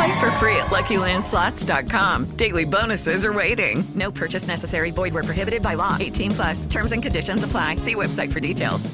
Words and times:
Play 0.00 0.18
for 0.18 0.30
free 0.40 0.56
at 0.56 0.70
LuckyLandSlots.com. 0.70 2.24
Daily 2.36 2.64
bonuses 2.64 3.22
are 3.22 3.34
waiting. 3.34 3.84
No 3.94 4.10
purchase 4.10 4.48
necessary. 4.48 4.92
Void 4.92 5.12
where 5.12 5.22
prohibited 5.22 5.62
by 5.62 5.74
law. 5.74 5.98
18 6.00 6.30
plus. 6.30 6.66
Terms 6.66 6.92
and 6.92 7.02
conditions 7.02 7.44
apply. 7.44 7.76
See 7.76 7.94
website 7.94 8.32
for 8.32 8.40
details. 8.40 8.90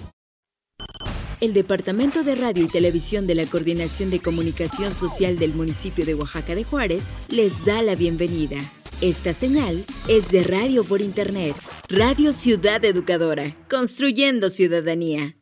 El 1.41 1.53
Departamento 1.53 2.25
de 2.25 2.35
Radio 2.35 2.65
y 2.65 2.69
Televisión 2.69 3.29
de 3.29 3.37
la 3.37 3.45
Coordinación 3.47 4.11
de 4.11 4.19
Comunicación 4.21 4.95
Social 4.95 5.39
del 5.39 5.55
municipio 5.55 6.05
de 6.05 6.15
Oaxaca 6.15 6.57
de 6.57 6.65
Juárez 6.65 7.03
les 7.29 7.53
da 7.65 7.83
la 7.83 7.95
bienvenida. 7.95 8.57
Esta 9.01 9.33
señal 9.33 9.85
es 10.09 10.33
de 10.33 10.43
radio 10.43 10.83
por 10.83 11.03
Internet. 11.03 11.55
Radio 11.89 12.33
Ciudad 12.33 12.85
Educadora. 12.85 13.55
Construyendo 13.69 14.49
ciudadanía. 14.49 15.37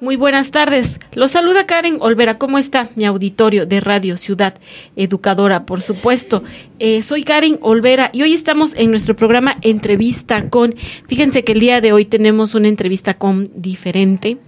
Muy 0.00 0.16
buenas 0.16 0.50
tardes. 0.50 0.98
Los 1.12 1.30
saluda 1.30 1.66
Karen 1.66 1.98
Olvera. 2.00 2.36
¿Cómo 2.36 2.58
está 2.58 2.88
mi 2.96 3.04
auditorio 3.04 3.64
de 3.64 3.80
Radio 3.80 4.16
Ciudad 4.16 4.54
Educadora? 4.96 5.66
Por 5.66 5.82
supuesto. 5.82 6.42
Eh, 6.78 7.02
soy 7.02 7.24
Karen 7.24 7.58
Olvera 7.62 8.10
y 8.12 8.22
hoy 8.22 8.34
estamos 8.34 8.74
en 8.76 8.90
nuestro 8.90 9.16
programa 9.16 9.56
Entrevista 9.62 10.50
con. 10.50 10.74
Fíjense 11.06 11.44
que 11.44 11.52
el 11.52 11.60
día 11.60 11.80
de 11.80 11.92
hoy 11.92 12.04
tenemos 12.04 12.54
una 12.54 12.68
entrevista 12.68 13.14
con 13.14 13.50
diferente. 13.54 14.38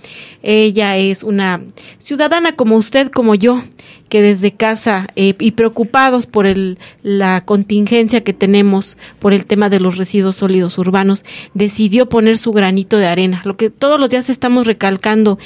Ella 0.43 0.97
es 0.97 1.23
una 1.23 1.63
ciudadana 1.99 2.57
como 2.57 2.77
usted, 2.77 3.11
como 3.11 3.35
yo, 3.35 3.63
que 4.09 4.23
desde 4.23 4.53
casa 4.53 5.09
eh, 5.17 5.35
y 5.39 5.53
preocupados 5.53 6.27
por 6.27 6.47
el, 6.47 6.79
la 7.03 7.41
contingencia 7.43 8.23
que 8.23 8.33
tenemos 8.33 8.97
por 9.19 9.33
el 9.33 9.47
tema 9.47 9.69
de 9.69 9.81
los 9.81 9.97
residuos 9.97 10.37
sólidos 10.37 10.79
urbanos, 10.79 11.25
decidió 11.55 12.09
poner 12.09 12.39
su 12.39 12.53
granito 12.53 12.99
de 12.99 13.07
arena. 13.07 13.43
Lo 13.45 13.57
que 13.57 13.71
todos 13.71 13.99
los 13.99 14.11
días 14.11 14.29
estamos 14.31 14.67
recalcando 14.67 15.39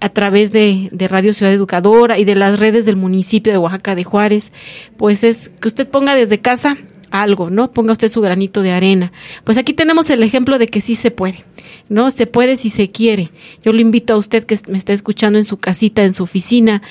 a 0.00 0.08
través 0.08 0.52
de, 0.52 0.88
de, 0.92 1.08
Radio 1.08 1.34
Ciudad 1.34 1.52
Educadora 1.52 2.18
y 2.18 2.24
de 2.24 2.36
las 2.36 2.60
redes 2.60 2.86
del 2.86 2.96
municipio 2.96 3.52
de 3.52 3.58
Oaxaca 3.58 3.94
de 3.94 4.04
Juárez, 4.04 4.52
pues 4.96 5.24
es 5.24 5.50
que 5.60 5.68
usted 5.68 5.88
ponga 5.88 6.14
desde 6.14 6.38
casa 6.38 6.78
algo, 7.10 7.50
¿no? 7.50 7.72
Ponga 7.72 7.92
usted 7.92 8.10
su 8.10 8.20
granito 8.20 8.62
de 8.62 8.72
arena. 8.72 9.12
Pues 9.44 9.58
aquí 9.58 9.72
tenemos 9.72 10.10
el 10.10 10.22
ejemplo 10.22 10.58
de 10.58 10.68
que 10.68 10.80
sí 10.80 10.94
se 10.94 11.10
puede, 11.10 11.44
¿no? 11.88 12.10
Se 12.10 12.26
puede 12.26 12.56
si 12.56 12.70
se 12.70 12.90
quiere. 12.90 13.30
Yo 13.62 13.72
le 13.72 13.82
invito 13.82 14.14
a 14.14 14.16
usted 14.16 14.44
que 14.44 14.58
me 14.68 14.78
está 14.78 14.92
escuchando 14.92 15.38
en 15.38 15.44
su 15.44 15.56
casita, 15.56 16.04
en 16.04 16.14
su 16.14 16.22
oficina, 16.22 16.82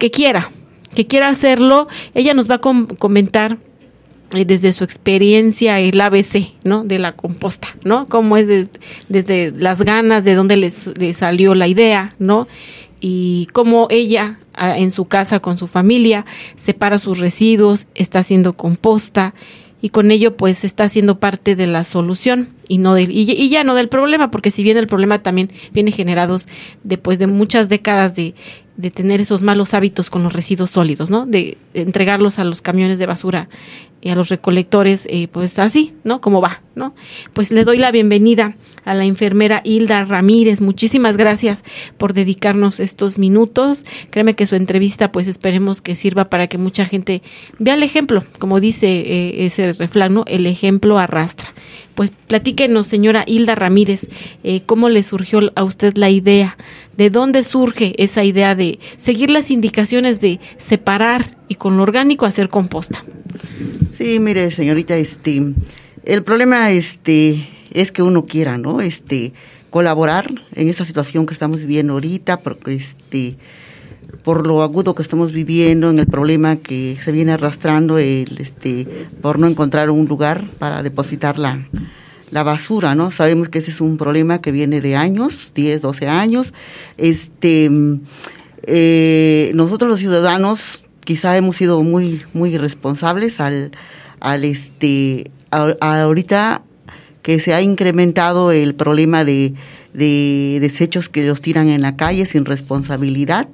que 0.00 0.10
quiera, 0.10 0.50
que 0.94 1.06
quiera 1.06 1.28
hacerlo. 1.28 1.86
Ella 2.14 2.34
nos 2.34 2.50
va 2.50 2.56
a 2.56 2.60
com 2.60 2.86
comentar 2.86 3.58
eh, 4.32 4.44
desde 4.44 4.72
su 4.72 4.82
experiencia 4.82 5.78
el 5.78 6.00
ABC, 6.00 6.54
¿no? 6.64 6.82
De 6.82 6.98
la 6.98 7.12
composta, 7.12 7.68
¿no? 7.84 8.06
Cómo 8.08 8.36
es 8.36 8.48
de, 8.48 8.68
desde 9.08 9.52
las 9.52 9.82
ganas, 9.82 10.24
de 10.24 10.34
dónde 10.34 10.56
les, 10.56 10.90
salió 11.14 11.54
la 11.54 11.68
idea, 11.68 12.14
¿no? 12.18 12.48
Y 12.98 13.46
cómo 13.52 13.88
ella 13.90 14.40
en 14.58 14.90
su 14.90 15.04
casa 15.04 15.40
con 15.40 15.58
su 15.58 15.66
familia 15.66 16.26
separa 16.56 16.98
sus 16.98 17.18
residuos, 17.18 17.86
está 17.94 18.18
haciendo 18.18 18.54
composta 18.54 19.34
y 19.82 19.88
con 19.90 20.10
ello 20.10 20.36
pues 20.36 20.64
está 20.64 20.88
siendo 20.88 21.18
parte 21.18 21.56
de 21.56 21.66
la 21.66 21.84
solución 21.84 22.50
y 22.68 22.78
no 22.78 22.94
del 22.94 23.10
y, 23.10 23.48
ya 23.48 23.64
no 23.64 23.74
del 23.74 23.88
problema 23.88 24.30
porque 24.30 24.50
si 24.50 24.62
bien 24.62 24.76
el 24.76 24.86
problema 24.86 25.18
también 25.20 25.50
viene 25.72 25.92
generados 25.92 26.46
después 26.84 27.18
de 27.18 27.26
muchas 27.26 27.70
décadas 27.70 28.14
de, 28.14 28.34
de 28.80 28.90
tener 28.90 29.20
esos 29.20 29.42
malos 29.42 29.74
hábitos 29.74 30.10
con 30.10 30.22
los 30.22 30.32
residuos 30.32 30.70
sólidos, 30.70 31.10
¿no? 31.10 31.26
De 31.26 31.58
entregarlos 31.74 32.38
a 32.38 32.44
los 32.44 32.62
camiones 32.62 32.98
de 32.98 33.06
basura 33.06 33.48
y 34.02 34.08
a 34.08 34.14
los 34.14 34.28
recolectores, 34.28 35.06
eh, 35.10 35.28
pues 35.30 35.58
así, 35.58 35.94
¿no? 36.04 36.20
Como 36.20 36.40
va, 36.40 36.62
¿no? 36.74 36.94
Pues 37.34 37.50
le 37.50 37.64
doy 37.64 37.78
la 37.78 37.90
bienvenida 37.90 38.56
a 38.84 38.94
la 38.94 39.04
enfermera 39.04 39.60
Hilda 39.62 40.04
Ramírez. 40.04 40.60
Muchísimas 40.60 41.16
gracias 41.16 41.62
por 41.98 42.14
dedicarnos 42.14 42.80
estos 42.80 43.18
minutos. 43.18 43.84
Créeme 44.10 44.34
que 44.34 44.46
su 44.46 44.56
entrevista, 44.56 45.12
pues 45.12 45.28
esperemos 45.28 45.82
que 45.82 45.96
sirva 45.96 46.30
para 46.30 46.46
que 46.46 46.56
mucha 46.58 46.86
gente 46.86 47.22
vea 47.58 47.74
el 47.74 47.82
ejemplo, 47.82 48.24
como 48.38 48.60
dice 48.60 48.88
eh, 48.88 49.44
ese 49.44 49.74
refrán, 49.74 50.14
¿no? 50.14 50.24
El 50.26 50.46
ejemplo 50.46 50.98
arrastra. 50.98 51.52
Pues 51.94 52.12
platíquenos, 52.26 52.86
señora 52.86 53.24
Hilda 53.26 53.54
Ramírez, 53.54 54.08
eh, 54.42 54.62
cómo 54.64 54.88
le 54.88 55.02
surgió 55.02 55.52
a 55.54 55.64
usted 55.64 55.96
la 55.96 56.10
idea, 56.10 56.56
de 56.96 57.10
dónde 57.10 57.44
surge 57.44 57.94
esa 58.02 58.24
idea 58.24 58.54
de 58.54 58.78
seguir 58.96 59.30
las 59.30 59.50
indicaciones 59.50 60.20
de 60.20 60.40
separar 60.58 61.36
y 61.48 61.56
con 61.56 61.76
lo 61.76 61.82
orgánico 61.82 62.26
hacer 62.26 62.48
composta. 62.48 63.04
Sí, 63.96 64.18
mire, 64.18 64.50
señorita, 64.50 64.96
este, 64.96 65.42
el 66.04 66.22
problema, 66.22 66.70
este, 66.70 67.48
es 67.72 67.92
que 67.92 68.02
uno 68.02 68.26
quiera, 68.26 68.58
¿no? 68.58 68.80
Este, 68.80 69.32
colaborar 69.70 70.30
en 70.54 70.68
esta 70.68 70.84
situación 70.84 71.26
que 71.26 71.32
estamos 71.32 71.58
viviendo 71.58 71.94
ahorita, 71.94 72.40
porque 72.40 72.74
este, 72.74 73.36
por 74.22 74.46
lo 74.46 74.62
agudo 74.62 74.94
que 74.94 75.02
estamos 75.02 75.32
viviendo, 75.32 75.90
en 75.90 75.98
el 75.98 76.06
problema 76.06 76.56
que 76.56 76.98
se 77.02 77.12
viene 77.12 77.32
arrastrando, 77.32 77.98
el, 77.98 78.38
este, 78.38 78.86
por 79.20 79.38
no 79.38 79.46
encontrar 79.46 79.90
un 79.90 80.06
lugar 80.06 80.44
para 80.58 80.82
depositar 80.82 81.38
la, 81.38 81.66
la 82.30 82.42
basura, 82.42 82.94
¿no? 82.94 83.10
Sabemos 83.10 83.48
que 83.48 83.58
ese 83.58 83.70
es 83.70 83.80
un 83.80 83.96
problema 83.96 84.40
que 84.40 84.52
viene 84.52 84.80
de 84.80 84.96
años, 84.96 85.52
10, 85.54 85.82
12 85.82 86.08
años. 86.08 86.54
Este, 86.96 87.70
eh, 88.64 89.52
nosotros 89.54 89.90
los 89.90 90.00
ciudadanos 90.00 90.84
quizá 91.04 91.36
hemos 91.36 91.56
sido 91.56 91.82
muy, 91.82 92.22
muy 92.32 92.54
irresponsables 92.54 93.40
al, 93.40 93.72
al 94.20 94.44
este, 94.44 95.30
ahorita 95.50 96.62
que 97.22 97.40
se 97.40 97.52
ha 97.54 97.60
incrementado 97.60 98.52
el 98.52 98.74
problema 98.74 99.24
de, 99.24 99.54
de 99.92 100.58
desechos 100.60 101.08
que 101.08 101.22
los 101.22 101.40
tiran 101.40 101.68
en 101.68 101.82
la 101.82 101.96
calle 101.96 102.26
sin 102.26 102.44
responsabilidad. 102.44 103.48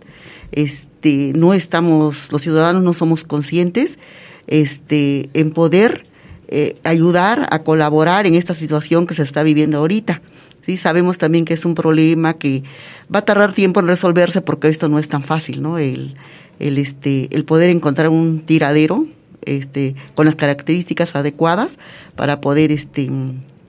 Este, 0.53 1.33
no 1.34 1.55
estamos, 1.55 2.33
los 2.33 2.43
ciudadanos 2.43 2.83
no 2.83 2.93
somos 2.93 3.25
conscientes 3.25 3.99
este, 4.47 5.31
en 5.34 5.51
poder 5.51 6.07
eh, 6.49 6.77
ayudar 6.84 7.49
a 7.51 7.62
colaborar 7.62 8.27
en 8.27 8.34
esta 8.34 8.55
situación 8.55 9.07
que 9.07 9.15
se 9.15 9.23
está 9.23 9.43
viviendo 9.43 9.79
ahorita. 9.79 10.23
Sí, 10.65 10.77
sabemos 10.77 11.19
también 11.19 11.45
que 11.45 11.55
es 11.55 11.65
un 11.65 11.75
problema 11.75 12.34
que 12.34 12.65
va 13.12 13.21
a 13.21 13.25
tardar 13.25 13.53
tiempo 13.53 13.81
en 13.81 13.87
resolverse 13.87 14.41
porque 14.41 14.69
esto 14.69 14.89
no 14.89 14.99
es 14.99 15.09
tan 15.09 15.23
fácil, 15.23 15.62
¿no? 15.62 15.79
El, 15.79 16.17
el, 16.59 16.78
este, 16.78 17.28
el 17.31 17.45
poder 17.45 17.71
encontrar 17.71 18.09
un 18.09 18.41
tiradero 18.41 19.07
este, 19.43 19.95
con 20.15 20.27
las 20.27 20.34
características 20.34 21.15
adecuadas 21.15 21.78
para 22.17 22.41
poder 22.41 22.73
este, 22.73 23.09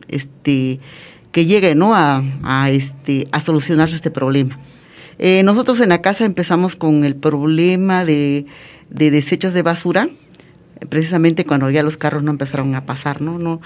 este, 0.07 0.79
que 1.31 1.45
llegue 1.45 1.75
¿no? 1.75 1.95
a, 1.95 2.23
a, 2.43 2.69
este, 2.71 3.27
a 3.31 3.39
solucionarse 3.39 3.95
este 3.95 4.11
problema. 4.11 4.59
Eh, 5.19 5.43
nosotros 5.43 5.79
en 5.81 5.89
la 5.89 6.01
casa 6.01 6.25
empezamos 6.25 6.75
con 6.75 7.03
el 7.03 7.15
problema 7.15 8.05
de, 8.05 8.45
de 8.89 9.11
desechos 9.11 9.53
de 9.53 9.61
basura, 9.61 10.09
precisamente 10.89 11.45
cuando 11.45 11.69
ya 11.69 11.83
los 11.83 11.97
carros 11.97 12.23
no 12.23 12.31
empezaron 12.31 12.75
a 12.75 12.85
pasar, 12.85 13.21
¿no? 13.21 13.39
no 13.39 13.61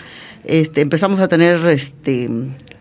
este, 0.45 0.81
empezamos 0.81 1.19
a 1.19 1.27
tener 1.27 1.65
este, 1.67 2.29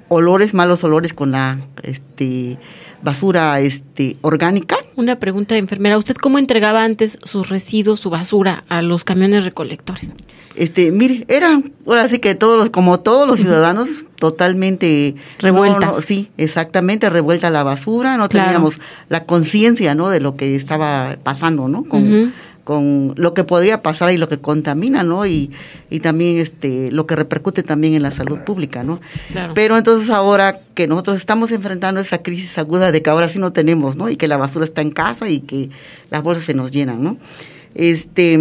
olores, 0.08 0.54
malos 0.54 0.84
olores 0.84 1.12
con 1.12 1.32
la 1.32 1.58
este, 1.82 2.58
basura 3.02 3.60
este, 3.60 4.16
orgánica. 4.20 4.76
Una 4.96 5.18
pregunta 5.18 5.54
de 5.54 5.60
enfermera, 5.60 5.98
¿usted 5.98 6.16
cómo 6.16 6.38
entregaba 6.38 6.84
antes 6.84 7.18
sus 7.22 7.48
residuos, 7.48 8.00
su 8.00 8.10
basura 8.10 8.64
a 8.68 8.82
los 8.82 9.04
camiones 9.04 9.44
recolectores? 9.44 10.14
Este, 10.56 10.90
mire, 10.90 11.24
era, 11.28 11.60
ahora 11.86 12.08
sí 12.08 12.18
que 12.18 12.34
todos 12.34 12.58
los, 12.58 12.70
como 12.70 13.00
todos 13.00 13.26
los 13.26 13.38
ciudadanos, 13.38 13.88
totalmente 14.18 15.14
revuelta. 15.38 15.86
No, 15.86 15.92
no, 15.92 16.00
sí, 16.00 16.28
exactamente, 16.38 17.08
revuelta 17.08 17.50
la 17.50 17.62
basura, 17.62 18.16
no 18.16 18.28
Claro. 18.28 18.46
teníamos 18.46 18.80
la 19.08 19.24
conciencia, 19.24 19.94
¿no? 19.94 20.08
De 20.10 20.20
lo 20.20 20.36
que 20.36 20.56
estaba 20.56 21.16
pasando, 21.22 21.68
¿no? 21.68 21.84
Con, 21.84 22.32
con 22.64 23.14
lo 23.16 23.32
que 23.32 23.44
podría 23.44 23.80
pasar 23.82 24.12
y 24.12 24.16
lo 24.18 24.28
que 24.28 24.38
contamina, 24.38 25.02
¿no? 25.04 25.24
Y, 25.24 25.50
y 25.88 26.00
también 26.00 26.38
este 26.38 26.90
lo 26.90 27.06
que 27.06 27.14
repercute 27.16 27.62
también 27.62 27.94
en 27.94 28.02
la 28.02 28.10
salud 28.10 28.40
pública, 28.40 28.82
¿no? 28.82 29.00
Claro. 29.32 29.54
Pero 29.54 29.78
entonces 29.78 30.10
ahora 30.10 30.58
que 30.74 30.86
nosotros 30.88 31.16
estamos 31.18 31.52
enfrentando 31.52 32.00
esa 32.00 32.18
crisis 32.18 32.58
aguda 32.58 32.90
de 32.92 33.02
que 33.02 33.10
ahora 33.10 33.28
sí 33.28 33.38
no 33.38 33.52
tenemos, 33.52 33.96
¿no? 33.96 34.08
Y 34.10 34.16
que 34.16 34.26
la 34.28 34.36
basura 34.36 34.64
está 34.64 34.82
en 34.82 34.90
casa 34.90 35.28
y 35.28 35.40
que 35.40 35.70
las 36.10 36.22
bolsas 36.24 36.44
se 36.44 36.54
nos 36.54 36.72
llenan, 36.72 37.02
¿no? 37.02 37.16
Este 37.74 38.38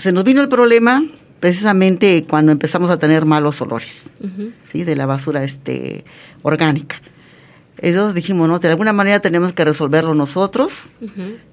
se 0.00 0.12
nos 0.12 0.24
vino 0.24 0.40
el 0.40 0.48
problema 0.48 1.04
precisamente 1.40 2.24
cuando 2.28 2.52
empezamos 2.52 2.90
a 2.90 2.98
tener 2.98 3.24
malos 3.24 3.60
olores. 3.60 4.02
¿sí? 4.72 4.84
De 4.84 4.96
la 4.96 5.06
basura 5.06 5.44
este 5.44 6.04
orgánica. 6.42 7.00
Entonces 7.78 8.14
dijimos, 8.14 8.46
no, 8.46 8.58
de 8.58 8.68
alguna 8.68 8.92
manera 8.92 9.20
tenemos 9.20 9.54
que 9.54 9.64
resolverlo 9.64 10.14
nosotros. 10.14 10.90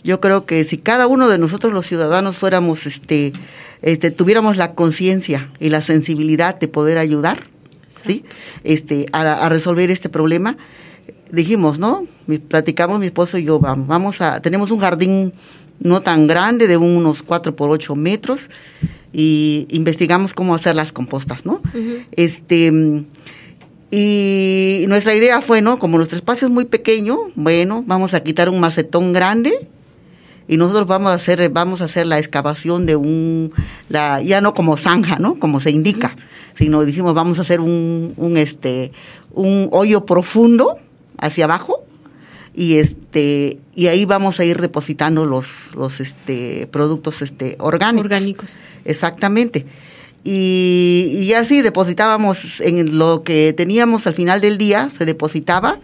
Yo 0.03 0.19
creo 0.19 0.45
que 0.45 0.65
si 0.65 0.77
cada 0.77 1.07
uno 1.07 1.29
de 1.29 1.37
nosotros 1.37 1.71
los 1.71 1.85
ciudadanos 1.85 2.35
fuéramos, 2.35 2.85
este, 2.85 3.31
este, 3.81 4.11
tuviéramos 4.11 4.57
la 4.57 4.73
conciencia 4.73 5.51
y 5.59 5.69
la 5.69 5.79
sensibilidad 5.79 6.59
de 6.59 6.67
poder 6.67 6.97
ayudar, 6.97 7.43
¿sí? 8.05 8.25
Este, 8.65 9.05
a, 9.13 9.21
a 9.45 9.47
resolver 9.47 9.89
este 9.89 10.09
problema, 10.09 10.57
dijimos, 11.31 11.79
¿no? 11.79 12.05
Platicamos 12.49 12.99
mi 12.99 13.05
esposo 13.05 13.37
y 13.37 13.45
yo, 13.45 13.59
vamos, 13.59 13.87
vamos 13.87 14.21
a, 14.21 14.41
tenemos 14.41 14.69
un 14.71 14.79
jardín 14.79 15.33
no 15.79 16.01
tan 16.01 16.27
grande, 16.27 16.67
de 16.67 16.77
unos 16.77 17.23
4 17.23 17.55
por 17.55 17.69
8 17.69 17.95
metros, 17.95 18.49
y 19.13 19.67
investigamos 19.69 20.33
cómo 20.33 20.53
hacer 20.55 20.75
las 20.75 20.91
compostas, 20.91 21.45
¿no? 21.45 21.61
Este, 22.11 22.71
y 23.89 24.85
nuestra 24.87 25.15
idea 25.15 25.41
fue, 25.41 25.61
¿no? 25.61 25.79
Como 25.79 25.97
nuestro 25.97 26.17
espacio 26.17 26.47
es 26.47 26.53
muy 26.53 26.65
pequeño, 26.65 27.17
bueno, 27.35 27.83
vamos 27.87 28.13
a 28.13 28.19
quitar 28.21 28.49
un 28.49 28.59
macetón 28.59 29.13
grande 29.13 29.67
y 30.47 30.57
nosotros 30.57 30.87
vamos 30.87 31.11
a 31.11 31.15
hacer, 31.15 31.49
vamos 31.49 31.81
a 31.81 31.85
hacer 31.85 32.05
la 32.05 32.19
excavación 32.19 32.85
de 32.85 32.95
un, 32.95 33.53
la, 33.89 34.21
ya 34.21 34.41
no 34.41 34.53
como 34.53 34.77
zanja, 34.77 35.17
¿no? 35.19 35.39
Como 35.39 35.59
se 35.59 35.71
indica, 35.71 36.17
sino 36.55 36.83
dijimos 36.83 37.13
vamos 37.13 37.39
a 37.39 37.41
hacer 37.41 37.59
un, 37.59 38.13
un 38.17 38.37
este, 38.37 38.91
un 39.33 39.69
hoyo 39.71 40.05
profundo 40.05 40.77
hacia 41.17 41.45
abajo 41.45 41.86
y 42.57 42.79
este, 42.79 43.59
y 43.75 43.85
ahí 43.85 44.05
vamos 44.05 44.39
a 44.39 44.43
ir 44.43 44.59
depositando 44.59 45.25
los, 45.25 45.75
los 45.75 45.99
este, 45.99 46.67
productos 46.71 47.21
este, 47.21 47.55
orgánicos. 47.59 48.05
Orgánicos. 48.05 48.57
Exactamente. 48.83 49.67
Y, 50.23 51.15
y 51.19 51.33
así 51.33 51.61
depositábamos 51.61 52.59
en 52.59 52.97
lo 52.97 53.21
que 53.21 53.53
teníamos 53.55 54.07
al 54.07 54.15
final 54.15 54.41
del 54.41 54.57
día, 54.57 54.89
se 54.89 55.05
depositaba 55.05 55.79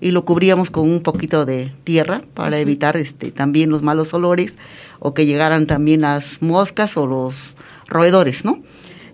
y 0.00 0.12
lo 0.12 0.24
cubríamos 0.24 0.70
con 0.70 0.88
un 0.88 1.02
poquito 1.02 1.44
de 1.44 1.74
tierra 1.84 2.22
para 2.32 2.58
evitar 2.60 2.96
este 2.96 3.30
también 3.30 3.68
los 3.68 3.82
malos 3.82 4.14
olores 4.14 4.56
o 5.00 5.12
que 5.12 5.26
llegaran 5.26 5.66
también 5.66 6.00
las 6.00 6.40
moscas 6.40 6.96
o 6.96 7.06
los 7.06 7.56
roedores, 7.88 8.42
¿no? 8.42 8.62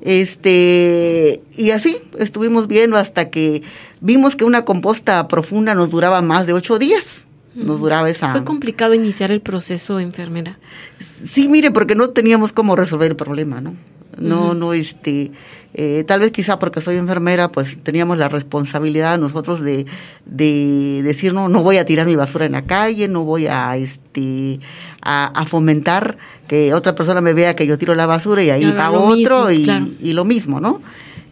Este, 0.02 1.42
y 1.56 1.70
así 1.70 1.98
estuvimos 2.18 2.66
viendo 2.66 2.96
hasta 2.96 3.30
que 3.30 3.62
vimos 4.00 4.34
que 4.34 4.44
una 4.44 4.64
composta 4.64 5.28
profunda 5.28 5.74
nos 5.74 5.90
duraba 5.90 6.20
más 6.22 6.46
de 6.46 6.52
ocho 6.52 6.78
días. 6.78 7.24
Nos 7.54 7.80
duraba 7.80 8.08
esa. 8.08 8.30
Fue 8.30 8.44
complicado 8.44 8.94
iniciar 8.94 9.30
el 9.30 9.40
proceso, 9.40 10.00
enfermera. 10.00 10.58
Sí, 11.00 11.48
mire, 11.48 11.70
porque 11.70 11.94
no 11.94 12.10
teníamos 12.10 12.52
cómo 12.52 12.76
resolver 12.76 13.10
el 13.10 13.16
problema, 13.16 13.60
¿no? 13.60 13.74
No, 14.18 14.54
no, 14.54 14.72
este, 14.74 15.32
eh, 15.74 16.04
tal 16.06 16.20
vez 16.20 16.32
quizá 16.32 16.58
porque 16.58 16.80
soy 16.82 16.96
enfermera, 16.96 17.50
pues 17.50 17.82
teníamos 17.82 18.18
la 18.18 18.28
responsabilidad 18.28 19.18
nosotros 19.18 19.62
de, 19.62 19.86
de 20.26 21.00
decir, 21.02 21.32
no, 21.32 21.48
no 21.48 21.62
voy 21.62 21.78
a 21.78 21.84
tirar 21.86 22.06
mi 22.06 22.14
basura 22.14 22.44
en 22.44 22.52
la 22.52 22.62
calle, 22.62 23.08
no 23.08 23.24
voy 23.24 23.46
a, 23.46 23.76
este, 23.76 24.60
a, 25.00 25.26
a 25.26 25.44
fomentar 25.46 26.18
que 26.46 26.74
otra 26.74 26.94
persona 26.94 27.22
me 27.22 27.32
vea 27.32 27.56
que 27.56 27.66
yo 27.66 27.78
tiro 27.78 27.94
la 27.94 28.06
basura 28.06 28.42
y 28.42 28.50
ahí 28.50 28.64
Haga 28.64 28.90
va 28.90 29.00
otro 29.00 29.46
mismo, 29.46 29.50
y, 29.50 29.64
claro. 29.64 29.86
y 29.98 30.12
lo 30.12 30.24
mismo, 30.26 30.60
¿no? 30.60 30.82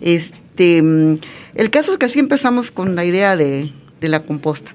Este, 0.01 0.83
mm, 0.83 1.17
el 1.55 1.71
caso 1.71 1.93
es 1.93 1.99
que 1.99 2.07
así 2.07 2.19
empezamos 2.19 2.71
con 2.71 2.97
la 2.97 3.05
idea 3.05 3.37
de, 3.37 3.73
de 4.01 4.09
la 4.09 4.23
composta. 4.23 4.75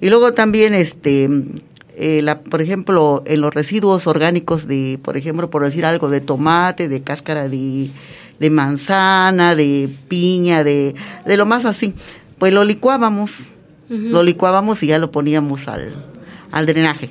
Y 0.00 0.08
luego 0.10 0.32
también, 0.34 0.74
este, 0.74 1.28
eh, 1.96 2.20
la, 2.22 2.40
por 2.40 2.60
ejemplo, 2.60 3.22
en 3.26 3.40
los 3.40 3.54
residuos 3.54 4.06
orgánicos 4.06 4.66
de, 4.66 4.98
por 5.02 5.16
ejemplo, 5.16 5.48
por 5.50 5.64
decir 5.64 5.84
algo, 5.86 6.08
de 6.10 6.20
tomate, 6.20 6.88
de 6.88 7.02
cáscara 7.02 7.48
de, 7.48 7.88
de 8.38 8.50
manzana, 8.50 9.54
de 9.54 9.88
piña, 10.08 10.62
de, 10.64 10.94
de 11.24 11.36
lo 11.36 11.46
más 11.46 11.64
así, 11.64 11.94
pues 12.38 12.52
lo 12.52 12.64
licuábamos, 12.64 13.50
lo 13.88 14.22
licuábamos 14.22 14.82
y 14.82 14.88
ya 14.88 14.98
lo 14.98 15.10
poníamos 15.10 15.68
al, 15.68 15.94
al 16.50 16.66
drenaje. 16.66 17.10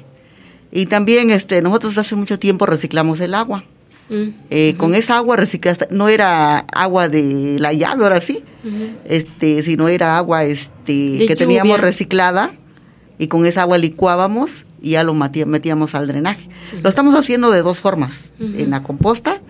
Y 0.72 0.88
también, 0.88 1.32
este, 1.32 1.62
nosotros 1.62 1.98
hace 1.98 2.16
mucho 2.16 2.38
tiempo 2.38 2.66
reciclamos 2.66 3.20
el 3.22 3.34
agua. 3.34 3.64
Mm. 4.10 4.28
Eh, 4.52 4.76
Con 4.78 4.94
esa 4.94 5.18
agua 5.18 5.36
reciclada, 5.36 5.88
no 5.90 6.10
era 6.10 6.60
agua 6.60 7.08
de 7.10 7.56
la 7.58 7.74
llave, 7.74 8.04
ahora 8.04 8.22
sí, 8.22 8.44
Ujú. 8.64 8.90
este, 9.06 9.64
sino 9.64 9.88
era 9.88 10.16
agua 10.18 10.44
este, 10.44 10.94
De 11.18 11.26
que 11.28 11.36
teníamos 11.36 11.80
reciclada 11.80 12.54
y 13.18 13.28
con 13.28 13.46
esa 13.46 13.62
agua 13.62 13.78
licuábamos 13.78 14.66
y 14.82 14.92
ya 14.92 15.04
lo 15.04 15.14
metíamos 15.14 15.96
al 15.96 16.08
drenaje. 16.08 16.50
Lo 16.82 16.90
estamos 16.90 17.16
haciendo 17.16 17.52
de 17.52 17.62
dos 17.62 17.80
formas, 17.80 18.32
en 18.40 18.70
la 18.70 18.84
composta 18.84 19.42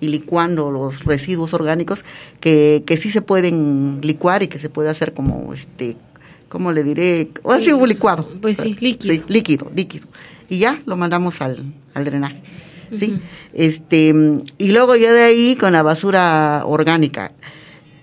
y 0.00 0.08
licuando 0.08 0.70
los 0.70 1.04
residuos 1.04 1.54
orgánicos 1.54 2.04
que, 2.40 2.82
que 2.86 2.96
sí 2.96 3.10
se 3.10 3.22
pueden 3.22 3.98
licuar 4.02 4.42
y 4.42 4.48
que 4.48 4.58
se 4.58 4.68
puede 4.68 4.90
hacer 4.90 5.12
como, 5.12 5.54
este, 5.54 5.96
¿cómo 6.48 6.72
le 6.72 6.82
diré? 6.82 7.28
Ahora 7.44 7.60
sí, 7.60 7.70
licuado. 7.86 8.28
Pues 8.40 8.56
sí, 8.56 8.76
líquido. 8.80 9.14
Sí, 9.14 9.22
líquido, 9.28 9.70
líquido. 9.74 10.08
Y 10.48 10.58
ya 10.58 10.80
lo 10.86 10.96
mandamos 10.96 11.40
al, 11.40 11.72
al 11.94 12.04
drenaje. 12.04 12.42
¿sí? 12.98 13.18
Este, 13.52 14.14
y 14.58 14.72
luego 14.72 14.96
ya 14.96 15.12
de 15.12 15.22
ahí 15.22 15.56
con 15.56 15.72
la 15.72 15.82
basura 15.82 16.62
orgánica. 16.66 17.32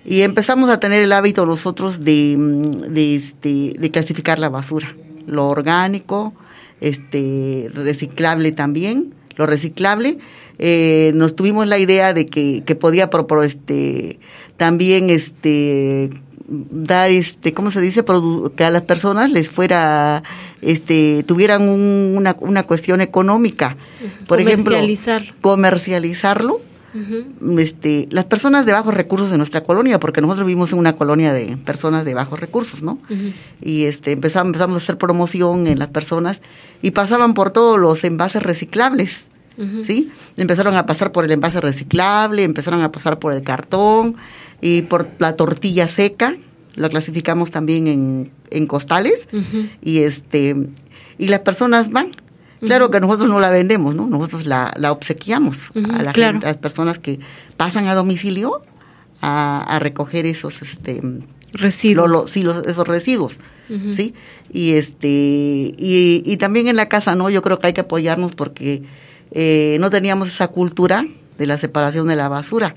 Y 0.10 0.22
empezamos 0.24 0.70
a 0.70 0.80
tener 0.80 1.02
el 1.04 1.12
hábito 1.14 1.46
nosotros 1.46 2.04
de, 2.04 2.36
mm, 2.38 2.94
de, 2.94 3.16
este, 3.16 3.74
de 3.78 3.92
clasificar 3.92 4.40
la 4.40 4.50
basura. 4.50 4.96
Lo 5.28 5.48
orgánico, 5.48 6.34
este, 6.82 7.70
reciclable 7.74 8.52
también, 8.52 9.14
lo 9.36 9.46
reciclable. 9.46 10.18
Eh, 10.58 11.12
nos 11.14 11.36
tuvimos 11.36 11.68
la 11.68 11.78
idea 11.78 12.14
de 12.14 12.26
que, 12.26 12.64
que 12.66 12.76
podía 12.76 13.10
propor, 13.10 13.46
este, 13.46 14.20
también 14.58 15.10
este, 15.10 16.10
dar 16.50 17.12
este 17.12 17.54
cómo 17.54 17.70
se 17.70 17.80
dice 17.80 18.04
Produ- 18.04 18.52
que 18.56 18.64
a 18.64 18.72
las 18.72 18.82
personas 18.82 19.30
les 19.30 19.50
fuera 19.52 20.24
este 20.64 21.24
tuvieran 21.24 21.70
un- 21.70 22.16
una, 22.18 22.36
una 22.40 22.64
cuestión 22.64 23.02
económica 23.02 23.78
por 24.28 24.40
ejemplo 24.42 24.72
Comercializarlo. 25.42 26.60
Este, 27.58 28.08
las 28.12 28.26
personas 28.26 28.66
de 28.66 28.74
bajos 28.74 28.94
recursos 28.94 29.30
de 29.32 29.38
nuestra 29.38 29.64
colonia, 29.64 30.00
porque 30.00 30.22
nosotros 30.22 30.48
vivimos 30.48 30.72
en 30.74 30.80
una 30.80 30.94
colonia 30.94 31.34
de 31.34 31.58
personas 31.58 32.06
de 32.06 32.14
bajos 32.14 32.40
recursos, 32.40 32.82
¿no? 32.82 33.00
Y 33.62 33.86
este, 33.86 34.12
empezamos, 34.12 34.48
empezamos 34.48 34.76
a 34.76 34.78
hacer 34.78 34.98
promoción 34.98 35.68
en 35.68 35.80
las 35.80 35.90
personas 35.90 36.42
y 36.82 36.92
pasaban 36.92 37.34
por 37.34 37.52
todos 37.52 37.80
los 37.80 38.04
envases 38.04 38.44
reciclables. 38.44 39.26
¿sí? 39.86 40.10
Empezaron 40.38 40.76
a 40.76 40.86
pasar 40.86 41.12
por 41.12 41.26
el 41.26 41.32
envase 41.32 41.60
reciclable, 41.60 42.44
empezaron 42.44 42.82
a 42.82 42.92
pasar 42.92 43.20
por 43.20 43.34
el 43.34 43.44
cartón 43.44 44.16
y 44.62 44.84
por 44.84 45.10
la 45.20 45.36
tortilla 45.36 45.88
seca, 45.88 46.38
lo 46.76 46.90
clasificamos 46.90 47.52
también 47.52 47.88
en, 47.88 48.32
en 48.52 48.68
costales 48.68 49.28
y 49.82 50.00
este 50.00 50.56
y 51.18 51.28
las 51.28 51.42
personas 51.42 51.92
van 51.92 52.12
claro 52.60 52.92
que 52.92 53.00
nosotros 53.00 53.30
no 53.30 53.40
la 53.40 53.50
vendemos 53.50 53.96
no 53.96 54.08
nosotros 54.08 54.46
la, 54.46 54.74
la 54.78 54.92
obsequiamos 54.92 55.70
a, 55.76 56.04
la 56.04 56.12
claro. 56.14 56.34
gente- 56.34 56.46
a 56.46 56.50
las 56.50 56.58
personas 56.58 57.00
que 57.00 57.20
pasan 57.58 57.88
a 57.88 57.96
domicilio 57.96 58.62
a, 59.22 59.62
a 59.64 59.80
recoger 59.80 60.26
esos 60.26 60.62
este 60.62 61.02
Residuos. 61.52 62.08
lo- 62.10 62.22
lo- 62.22 62.28
sí, 62.28 62.44
los- 62.44 62.66
esos 62.68 62.88
residuos 62.88 63.38
sí 63.96 64.14
y 64.52 64.74
este 64.74 65.08
y, 65.08 66.24
y 66.26 66.38
también 66.38 66.68
en 66.68 66.76
la 66.76 66.88
casa 66.90 67.14
no 67.16 67.30
yo 67.30 67.42
creo 67.42 67.60
que 67.60 67.68
hay 67.68 67.74
que 67.74 67.82
apoyarnos 67.82 68.34
porque 68.36 68.84
eh, 69.32 69.78
no 69.80 69.90
teníamos 69.92 70.28
esa 70.30 70.48
cultura 70.48 71.06
de 71.38 71.46
la 71.46 71.58
separación 71.58 72.08
de 72.08 72.16
la 72.16 72.30
basura 72.30 72.74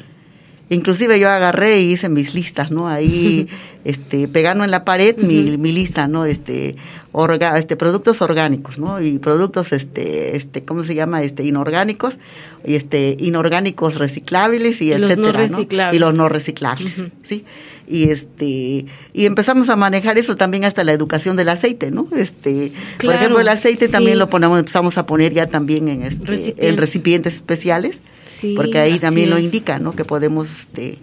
Inclusive 0.72 1.18
yo 1.20 1.28
agarré 1.28 1.80
y 1.80 1.92
hice 1.92 2.08
mis 2.08 2.34
listas, 2.34 2.70
¿no? 2.70 2.88
Ahí, 2.88 3.48
este, 3.84 4.28
pegando 4.28 4.64
en 4.64 4.70
la 4.70 4.84
pared 4.84 5.16
mi, 5.18 5.56
mi 5.56 5.72
lista, 5.72 6.08
¿no? 6.08 6.24
Este, 6.24 6.76
orga, 7.12 7.58
este, 7.58 7.76
productos 7.76 8.22
orgánicos, 8.22 8.78
¿no? 8.78 9.00
Y 9.00 9.18
productos, 9.18 9.72
este, 9.72 10.34
este, 10.36 10.64
¿cómo 10.64 10.84
se 10.84 10.94
llama? 10.94 11.22
Este, 11.22 11.44
inorgánicos, 11.44 12.18
y 12.64 12.74
este, 12.74 13.16
inorgánicos 13.18 13.96
reciclables 13.96 14.80
y, 14.80 14.92
Y 14.92 14.96
los 14.96 15.00
no 15.00 15.06
etcétera, 15.08 15.32
reciclables. 15.32 15.96
Y 15.96 15.98
los 16.00 16.14
no 16.14 16.28
reciclables. 16.28 17.02
¿sí? 17.22 17.44
Y 17.86 18.08
este, 18.10 18.86
y 19.12 19.26
empezamos 19.26 19.68
a 19.68 19.76
manejar 19.76 20.16
eso 20.16 20.36
también 20.36 20.64
hasta 20.64 20.84
la 20.84 20.92
educación 20.92 21.36
del 21.36 21.50
aceite, 21.50 21.90
¿no? 21.90 22.08
Este, 22.16 22.72
por 23.02 23.14
ejemplo, 23.14 23.40
el 23.40 23.48
aceite 23.48 23.86
sí. 23.86 23.92
también 23.92 24.18
lo 24.18 24.30
ponemos, 24.30 24.58
empezamos 24.58 24.96
a 24.96 25.04
poner 25.04 25.34
ya 25.34 25.46
también 25.46 25.88
en 25.88 26.02
este, 26.02 26.24
Recipientes. 26.24 26.70
en 26.70 26.76
recipientes 26.78 27.34
especiales 27.34 28.00
Sí, 28.24 28.54
porque 28.56 28.78
ahí 28.78 28.98
también 28.98 29.30
lo 29.30 29.38
indica, 29.38 29.78
¿no? 29.78 29.94
Que 29.94 30.04
podemos, 30.04 30.48
este, 30.50 30.98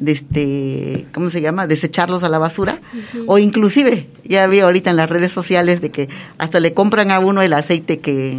de 0.00 0.12
este, 0.12 1.06
¿cómo 1.12 1.30
se 1.30 1.40
llama? 1.40 1.66
Desecharlos 1.66 2.22
a 2.22 2.28
la 2.28 2.38
basura. 2.38 2.80
O 3.26 3.38
inclusive, 3.38 4.06
ya 4.24 4.46
vi 4.46 4.60
ahorita 4.60 4.90
en 4.90 4.96
las 4.96 5.10
redes 5.10 5.32
sociales 5.32 5.80
de 5.80 5.90
que 5.90 6.08
hasta 6.38 6.60
le 6.60 6.74
compran 6.74 7.10
a 7.10 7.18
uno 7.18 7.42
el 7.42 7.52
aceite 7.52 7.98
que, 7.98 8.38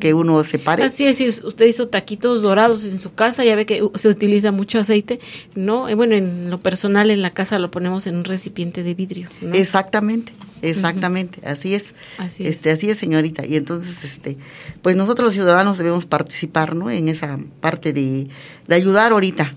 que 0.00 0.14
uno 0.14 0.42
separe. 0.44 0.82
Así 0.82 1.06
es, 1.06 1.18
si 1.18 1.28
usted 1.28 1.66
hizo 1.66 1.88
taquitos 1.88 2.42
dorados 2.42 2.84
en 2.84 2.98
su 2.98 3.14
casa, 3.14 3.44
ya 3.44 3.54
ve 3.54 3.66
que 3.66 3.82
se 3.94 4.08
utiliza 4.08 4.52
mucho 4.52 4.78
aceite, 4.78 5.20
¿no? 5.54 5.88
Eh, 5.88 5.94
bueno, 5.94 6.14
en 6.14 6.50
lo 6.50 6.58
personal 6.58 7.10
en 7.10 7.22
la 7.22 7.30
casa 7.30 7.58
lo 7.58 7.70
ponemos 7.70 8.06
en 8.06 8.16
un 8.16 8.24
recipiente 8.24 8.82
de 8.82 8.94
vidrio. 8.94 9.28
¿no? 9.40 9.54
Exactamente, 9.54 10.32
exactamente, 10.62 11.40
así 11.46 11.74
es. 11.74 11.94
Así 12.18 12.46
es. 12.46 12.56
Este, 12.56 12.70
así 12.70 12.90
es, 12.90 12.98
señorita. 12.98 13.46
Y 13.46 13.56
entonces, 13.56 14.04
este, 14.04 14.36
pues 14.82 14.96
nosotros 14.96 15.26
los 15.26 15.34
ciudadanos 15.34 15.78
debemos 15.78 16.06
participar, 16.06 16.74
¿no? 16.74 16.90
En 16.90 17.08
esa 17.08 17.38
parte 17.60 17.92
de, 17.92 18.28
de 18.66 18.74
ayudar 18.74 19.12
ahorita. 19.12 19.54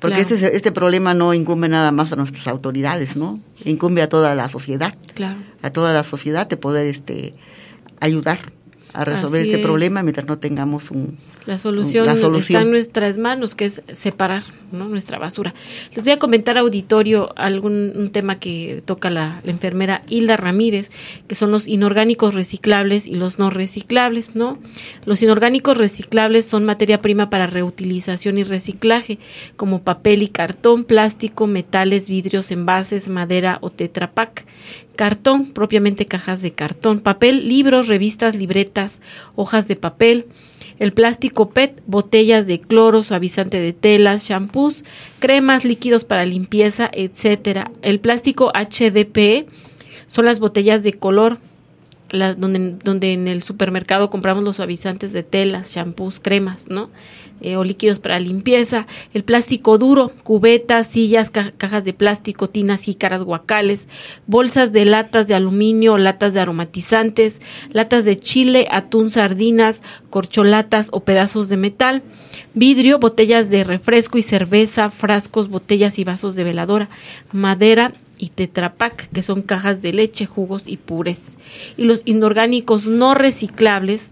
Porque 0.00 0.22
Claro. 0.22 0.34
este, 0.34 0.56
este 0.56 0.72
problema 0.72 1.14
no 1.14 1.32
incumbe 1.34 1.68
nada 1.68 1.90
más 1.90 2.12
a 2.12 2.16
nuestras 2.16 2.46
autoridades, 2.48 3.16
¿no? 3.16 3.40
Incumbe 3.64 4.02
a 4.02 4.08
toda 4.08 4.34
la 4.34 4.48
sociedad. 4.48 4.94
Claro. 5.14 5.36
a 5.62 5.70
toda 5.70 5.92
la 5.92 6.04
sociedad 6.04 6.46
de 6.46 6.56
poder 6.56 6.86
este 6.86 7.34
ayudar 7.98 8.38
a 8.96 9.04
resolver 9.04 9.42
Así 9.42 9.50
este 9.50 9.60
es. 9.60 9.66
problema 9.66 10.02
mientras 10.02 10.26
no 10.26 10.38
tengamos 10.38 10.90
un 10.90 11.18
La 11.44 11.58
solución, 11.58 12.06
la 12.06 12.16
solución. 12.16 12.56
está 12.56 12.62
en 12.62 12.70
nuestras 12.70 13.18
manos, 13.18 13.54
que 13.54 13.66
es 13.66 13.82
separar 13.92 14.42
¿no? 14.72 14.88
nuestra 14.88 15.18
basura. 15.18 15.54
Les 15.94 16.02
voy 16.02 16.14
a 16.14 16.18
comentar, 16.18 16.56
auditorio, 16.56 17.32
algún 17.36 17.92
un 17.94 18.10
tema 18.10 18.38
que 18.38 18.82
toca 18.84 19.10
la, 19.10 19.42
la 19.44 19.50
enfermera 19.50 20.02
Hilda 20.08 20.36
Ramírez, 20.38 20.90
que 21.28 21.34
son 21.34 21.50
los 21.50 21.68
inorgánicos 21.68 22.34
reciclables 22.34 23.06
y 23.06 23.16
los 23.16 23.38
no 23.38 23.50
reciclables. 23.50 24.34
¿no? 24.34 24.58
Los 25.04 25.22
inorgánicos 25.22 25.76
reciclables 25.76 26.46
son 26.46 26.64
materia 26.64 27.02
prima 27.02 27.28
para 27.28 27.46
reutilización 27.46 28.38
y 28.38 28.44
reciclaje, 28.44 29.18
como 29.56 29.82
papel 29.82 30.22
y 30.22 30.28
cartón, 30.28 30.84
plástico, 30.84 31.46
metales, 31.46 32.08
vidrios, 32.08 32.50
envases, 32.50 33.08
madera 33.08 33.58
o 33.60 33.68
tetrapac. 33.68 34.46
Cartón, 34.96 35.46
propiamente 35.52 36.06
cajas 36.06 36.42
de 36.42 36.52
cartón, 36.52 37.00
papel, 37.00 37.48
libros, 37.48 37.86
revistas, 37.86 38.34
libretas, 38.34 39.00
hojas 39.36 39.68
de 39.68 39.76
papel, 39.76 40.26
el 40.78 40.92
plástico 40.92 41.50
PET, 41.50 41.82
botellas 41.86 42.46
de 42.46 42.60
cloro, 42.60 43.02
suavizante 43.02 43.60
de 43.60 43.72
telas, 43.72 44.24
shampoos, 44.24 44.84
cremas, 45.18 45.64
líquidos 45.64 46.04
para 46.04 46.26
limpieza, 46.26 46.90
etcétera. 46.92 47.70
El 47.82 48.00
plástico 48.00 48.52
HDPE 48.52 49.46
son 50.06 50.24
las 50.24 50.40
botellas 50.40 50.82
de 50.82 50.92
color, 50.92 51.38
donde, 52.36 53.12
en 53.12 53.28
el 53.28 53.42
supermercado 53.42 54.10
compramos 54.10 54.44
los 54.44 54.56
suavizantes 54.56 55.12
de 55.12 55.22
telas, 55.22 55.72
shampoos, 55.72 56.20
cremas, 56.20 56.68
¿no? 56.68 56.90
Eh, 57.42 57.56
o 57.56 57.64
líquidos 57.64 57.98
para 57.98 58.18
limpieza, 58.18 58.86
el 59.12 59.22
plástico 59.22 59.76
duro, 59.76 60.10
cubetas, 60.22 60.86
sillas, 60.86 61.28
ca- 61.28 61.52
cajas 61.58 61.84
de 61.84 61.92
plástico, 61.92 62.48
tinas, 62.48 62.80
jícaras, 62.80 63.22
guacales, 63.22 63.88
bolsas 64.26 64.72
de 64.72 64.86
latas 64.86 65.28
de 65.28 65.34
aluminio, 65.34 65.98
latas 65.98 66.32
de 66.32 66.40
aromatizantes, 66.40 67.42
latas 67.72 68.06
de 68.06 68.16
chile, 68.18 68.66
atún, 68.70 69.10
sardinas, 69.10 69.82
corcholatas 70.08 70.88
o 70.92 71.00
pedazos 71.00 71.50
de 71.50 71.58
metal, 71.58 72.02
vidrio, 72.54 72.98
botellas 72.98 73.50
de 73.50 73.64
refresco 73.64 74.16
y 74.16 74.22
cerveza, 74.22 74.90
frascos, 74.90 75.48
botellas 75.50 75.98
y 75.98 76.04
vasos 76.04 76.36
de 76.36 76.44
veladora, 76.44 76.88
madera 77.32 77.92
y 78.18 78.28
tetrapac, 78.30 79.10
que 79.10 79.22
son 79.22 79.42
cajas 79.42 79.82
de 79.82 79.92
leche, 79.92 80.26
jugos 80.26 80.64
y 80.66 80.76
purés. 80.76 81.20
Y 81.76 81.84
los 81.84 82.02
inorgánicos 82.04 82.86
no 82.86 83.14
reciclables 83.14 84.10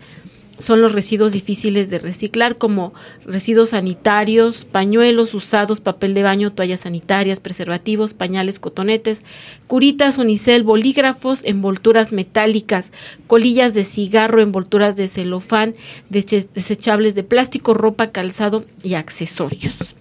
son 0.59 0.81
los 0.81 0.93
residuos 0.93 1.33
difíciles 1.33 1.91
de 1.91 1.99
reciclar, 1.99 2.59
como 2.59 2.95
residuos 3.27 3.71
sanitarios, 3.71 4.65
pañuelos 4.65 5.35
usados, 5.35 5.81
papel 5.81 6.15
de 6.15 6.23
baño, 6.23 6.53
toallas 6.53 6.81
sanitarias, 6.81 7.41
preservativos, 7.41 8.15
pañales, 8.15 8.59
cotonetes, 8.59 9.23
curitas, 9.67 10.19
unicel, 10.19 10.63
bolígrafos, 10.63 11.43
envolturas 11.45 12.13
metálicas, 12.13 12.93
colillas 13.27 13.75
de 13.75 13.85
cigarro, 13.85 14.41
envolturas 14.41 14.97
de 14.97 15.09
celofán, 15.09 15.75
desechables 16.09 17.15
de 17.15 17.25
plástico, 17.25 17.75
ropa, 17.75 18.11
calzado 18.11 18.65
y 18.83 18.95
accesorios. 18.95 19.97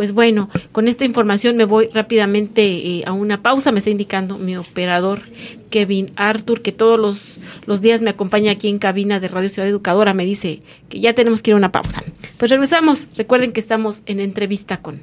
Pues 0.00 0.12
bueno, 0.12 0.48
con 0.72 0.88
esta 0.88 1.04
información 1.04 1.58
me 1.58 1.66
voy 1.66 1.90
rápidamente 1.92 2.62
eh, 2.62 3.04
a 3.04 3.12
una 3.12 3.42
pausa. 3.42 3.70
Me 3.70 3.80
está 3.80 3.90
indicando 3.90 4.38
mi 4.38 4.56
operador 4.56 5.20
Kevin 5.68 6.12
Arthur, 6.16 6.62
que 6.62 6.72
todos 6.72 6.98
los, 6.98 7.38
los 7.66 7.82
días 7.82 8.00
me 8.00 8.08
acompaña 8.08 8.52
aquí 8.52 8.70
en 8.70 8.78
cabina 8.78 9.20
de 9.20 9.28
Radio 9.28 9.50
Ciudad 9.50 9.68
Educadora. 9.68 10.14
Me 10.14 10.24
dice 10.24 10.62
que 10.88 11.00
ya 11.00 11.12
tenemos 11.12 11.42
que 11.42 11.50
ir 11.50 11.54
a 11.54 11.58
una 11.58 11.70
pausa. 11.70 12.02
Pues 12.38 12.50
regresamos. 12.50 13.08
Recuerden 13.14 13.52
que 13.52 13.60
estamos 13.60 14.00
en 14.06 14.20
entrevista 14.20 14.80
con. 14.80 15.02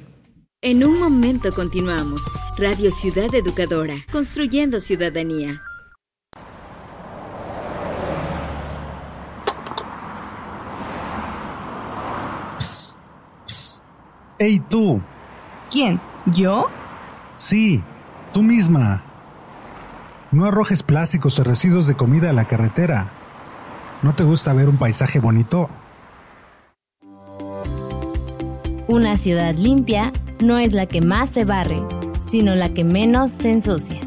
En 0.62 0.82
un 0.82 0.98
momento 0.98 1.52
continuamos. 1.52 2.20
Radio 2.58 2.90
Ciudad 2.90 3.32
Educadora, 3.32 4.04
construyendo 4.10 4.80
ciudadanía. 4.80 5.62
¡Ey 14.38 14.60
tú! 14.60 15.00
¿Quién? 15.68 15.98
¿Yo? 16.26 16.68
Sí, 17.34 17.82
tú 18.32 18.44
misma. 18.44 19.02
No 20.30 20.44
arrojes 20.44 20.84
plásticos 20.84 21.40
o 21.40 21.44
residuos 21.44 21.88
de 21.88 21.96
comida 21.96 22.30
a 22.30 22.32
la 22.32 22.44
carretera. 22.44 23.10
¿No 24.02 24.14
te 24.14 24.22
gusta 24.22 24.52
ver 24.52 24.68
un 24.68 24.76
paisaje 24.76 25.18
bonito? 25.18 25.68
Una 28.86 29.16
ciudad 29.16 29.56
limpia 29.56 30.12
no 30.40 30.58
es 30.58 30.72
la 30.72 30.86
que 30.86 31.00
más 31.00 31.30
se 31.30 31.44
barre, 31.44 31.82
sino 32.30 32.54
la 32.54 32.72
que 32.72 32.84
menos 32.84 33.32
se 33.32 33.50
ensucia. 33.50 33.98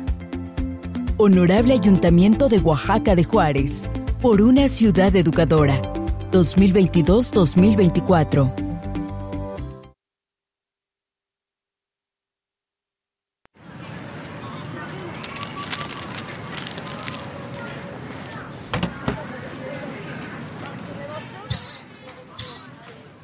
Honorable 1.17 1.73
Ayuntamiento 1.73 2.47
de 2.47 2.59
Oaxaca 2.59 3.15
de 3.15 3.25
Juárez, 3.25 3.89
por 4.21 4.41
una 4.41 4.69
ciudad 4.69 5.13
educadora. 5.13 5.81
2022-2024. 6.31 8.70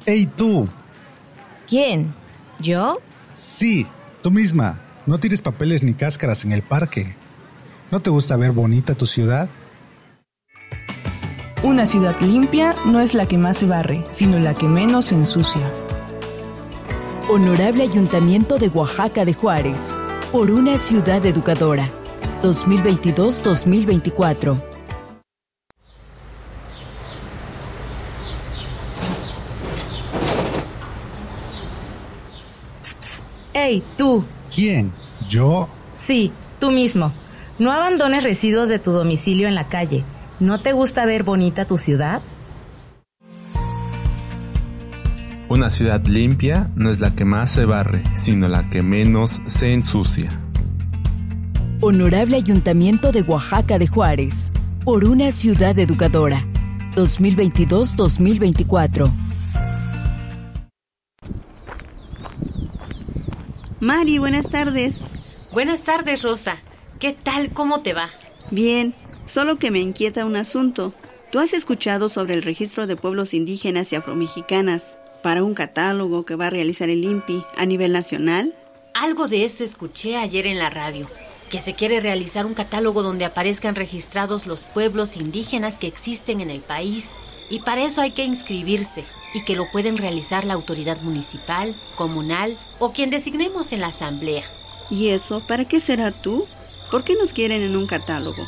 ¡Ey 0.08 0.24
tú! 0.24 0.66
¿Quién? 1.68 2.14
¿Yo? 2.60 2.98
Sí, 3.34 3.86
tú 4.22 4.30
misma. 4.30 4.80
No 5.04 5.20
tires 5.20 5.42
papeles 5.42 5.82
ni 5.82 5.92
cáscaras 5.92 6.46
en 6.46 6.52
el 6.52 6.62
parque. 6.62 7.14
¿No 7.90 8.00
te 8.00 8.08
gusta 8.08 8.38
ver 8.38 8.52
bonita 8.52 8.94
tu 8.94 9.04
ciudad? 9.04 9.50
Una 11.62 11.84
ciudad 11.84 12.18
limpia 12.22 12.74
no 12.86 13.00
es 13.00 13.12
la 13.12 13.26
que 13.26 13.36
más 13.36 13.58
se 13.58 13.66
barre, 13.66 14.02
sino 14.08 14.38
la 14.38 14.54
que 14.54 14.66
menos 14.66 15.04
se 15.04 15.14
ensucia. 15.14 15.70
Honorable 17.28 17.82
Ayuntamiento 17.82 18.56
de 18.56 18.68
Oaxaca 18.68 19.26
de 19.26 19.34
Juárez, 19.34 19.98
por 20.32 20.50
una 20.50 20.78
ciudad 20.78 21.26
educadora. 21.26 21.86
2022-2024. 22.42 24.77
¡Ey, 33.60 33.82
tú! 33.96 34.24
¿Quién? 34.54 34.92
¿Yo? 35.28 35.68
Sí, 35.92 36.30
tú 36.60 36.70
mismo. 36.70 37.12
No 37.58 37.72
abandones 37.72 38.22
residuos 38.22 38.68
de 38.68 38.78
tu 38.78 38.92
domicilio 38.92 39.48
en 39.48 39.56
la 39.56 39.68
calle. 39.68 40.04
¿No 40.38 40.60
te 40.60 40.72
gusta 40.72 41.04
ver 41.06 41.24
bonita 41.24 41.66
tu 41.66 41.76
ciudad? 41.76 42.22
Una 45.48 45.70
ciudad 45.70 46.06
limpia 46.06 46.70
no 46.76 46.88
es 46.88 47.00
la 47.00 47.16
que 47.16 47.24
más 47.24 47.50
se 47.50 47.64
barre, 47.64 48.04
sino 48.14 48.46
la 48.46 48.70
que 48.70 48.84
menos 48.84 49.42
se 49.46 49.72
ensucia. 49.72 50.30
Honorable 51.80 52.36
Ayuntamiento 52.36 53.10
de 53.10 53.22
Oaxaca 53.22 53.80
de 53.80 53.88
Juárez, 53.88 54.52
por 54.84 55.04
una 55.04 55.32
ciudad 55.32 55.76
educadora. 55.76 56.46
2022-2024. 56.94 59.10
Mari, 63.80 64.18
buenas 64.18 64.48
tardes. 64.48 65.04
Buenas 65.52 65.82
tardes, 65.82 66.22
Rosa. 66.22 66.58
¿Qué 66.98 67.12
tal? 67.12 67.50
¿Cómo 67.50 67.80
te 67.80 67.94
va? 67.94 68.10
Bien, 68.50 68.92
solo 69.26 69.56
que 69.56 69.70
me 69.70 69.78
inquieta 69.78 70.24
un 70.24 70.34
asunto. 70.34 70.94
¿Tú 71.30 71.38
has 71.38 71.52
escuchado 71.52 72.08
sobre 72.08 72.34
el 72.34 72.42
registro 72.42 72.88
de 72.88 72.96
pueblos 72.96 73.34
indígenas 73.34 73.92
y 73.92 73.96
afromexicanas 73.96 74.96
para 75.22 75.44
un 75.44 75.54
catálogo 75.54 76.24
que 76.24 76.34
va 76.34 76.46
a 76.46 76.50
realizar 76.50 76.90
el 76.90 77.04
INPI 77.04 77.44
a 77.56 77.66
nivel 77.66 77.92
nacional? 77.92 78.52
Algo 78.94 79.28
de 79.28 79.44
eso 79.44 79.62
escuché 79.62 80.16
ayer 80.16 80.48
en 80.48 80.58
la 80.58 80.70
radio, 80.70 81.06
que 81.48 81.60
se 81.60 81.74
quiere 81.74 82.00
realizar 82.00 82.46
un 82.46 82.54
catálogo 82.54 83.04
donde 83.04 83.26
aparezcan 83.26 83.76
registrados 83.76 84.48
los 84.48 84.62
pueblos 84.62 85.16
indígenas 85.16 85.78
que 85.78 85.86
existen 85.86 86.40
en 86.40 86.50
el 86.50 86.62
país 86.62 87.08
y 87.50 87.60
para 87.60 87.84
eso 87.84 88.00
hay 88.00 88.12
que 88.12 88.24
inscribirse 88.24 89.04
y 89.34 89.42
que 89.42 89.56
lo 89.56 89.70
pueden 89.70 89.96
realizar 89.98 90.44
la 90.44 90.54
autoridad 90.54 91.00
municipal, 91.02 91.74
comunal 91.96 92.56
o 92.78 92.92
quien 92.92 93.10
designemos 93.10 93.72
en 93.72 93.80
la 93.80 93.88
asamblea. 93.88 94.44
¿Y 94.90 95.10
eso 95.10 95.40
para 95.40 95.64
qué 95.64 95.80
será 95.80 96.12
tú? 96.12 96.46
¿Por 96.90 97.04
qué 97.04 97.14
nos 97.14 97.32
quieren 97.32 97.62
en 97.62 97.76
un 97.76 97.86
catálogo? 97.86 98.46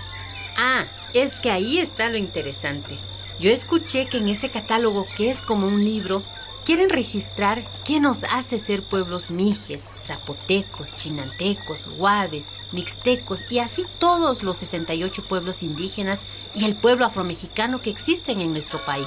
Ah, 0.57 0.85
es 1.13 1.35
que 1.35 1.51
ahí 1.51 1.79
está 1.79 2.09
lo 2.09 2.17
interesante. 2.17 2.97
Yo 3.39 3.51
escuché 3.51 4.07
que 4.07 4.19
en 4.19 4.29
ese 4.29 4.51
catálogo, 4.51 5.07
que 5.17 5.31
es 5.31 5.41
como 5.41 5.67
un 5.67 5.85
libro, 5.85 6.23
quieren 6.65 6.91
registrar 6.91 7.63
qué 7.85 8.01
nos 8.01 8.25
hace 8.25 8.59
ser 8.59 8.83
pueblos 8.83 9.31
mijes, 9.31 9.85
zapotecos, 10.11 10.95
chinantecos, 10.97 11.87
guaves, 11.97 12.49
mixtecos 12.73 13.41
y 13.49 13.61
así 13.61 13.85
todos 14.01 14.43
los 14.43 14.57
68 14.57 15.23
pueblos 15.29 15.63
indígenas 15.63 16.23
y 16.53 16.65
el 16.65 16.75
pueblo 16.75 17.07
afromexicano 17.07 17.81
que 17.81 17.91
existen 17.91 18.41
en 18.41 18.53
nuestro 18.53 18.85
país. 18.85 19.07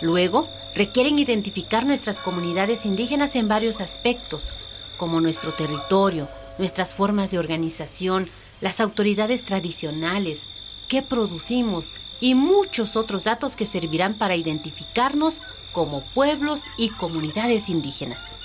Luego, 0.00 0.48
requieren 0.74 1.20
identificar 1.20 1.86
nuestras 1.86 2.18
comunidades 2.18 2.86
indígenas 2.86 3.36
en 3.36 3.46
varios 3.46 3.80
aspectos, 3.80 4.52
como 4.96 5.20
nuestro 5.20 5.52
territorio, 5.52 6.26
nuestras 6.58 6.92
formas 6.92 7.30
de 7.30 7.38
organización, 7.38 8.28
las 8.60 8.80
autoridades 8.80 9.44
tradicionales, 9.44 10.42
qué 10.88 11.02
producimos 11.02 11.92
y 12.20 12.34
muchos 12.34 12.96
otros 12.96 13.22
datos 13.22 13.54
que 13.54 13.64
servirán 13.64 14.14
para 14.14 14.34
identificarnos 14.34 15.40
como 15.70 16.02
pueblos 16.14 16.62
y 16.76 16.88
comunidades 16.88 17.68
indígenas. 17.68 18.38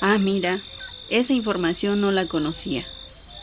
Ah, 0.00 0.18
mira, 0.18 0.60
esa 1.10 1.32
información 1.32 2.00
no 2.00 2.10
la 2.10 2.26
conocía. 2.26 2.84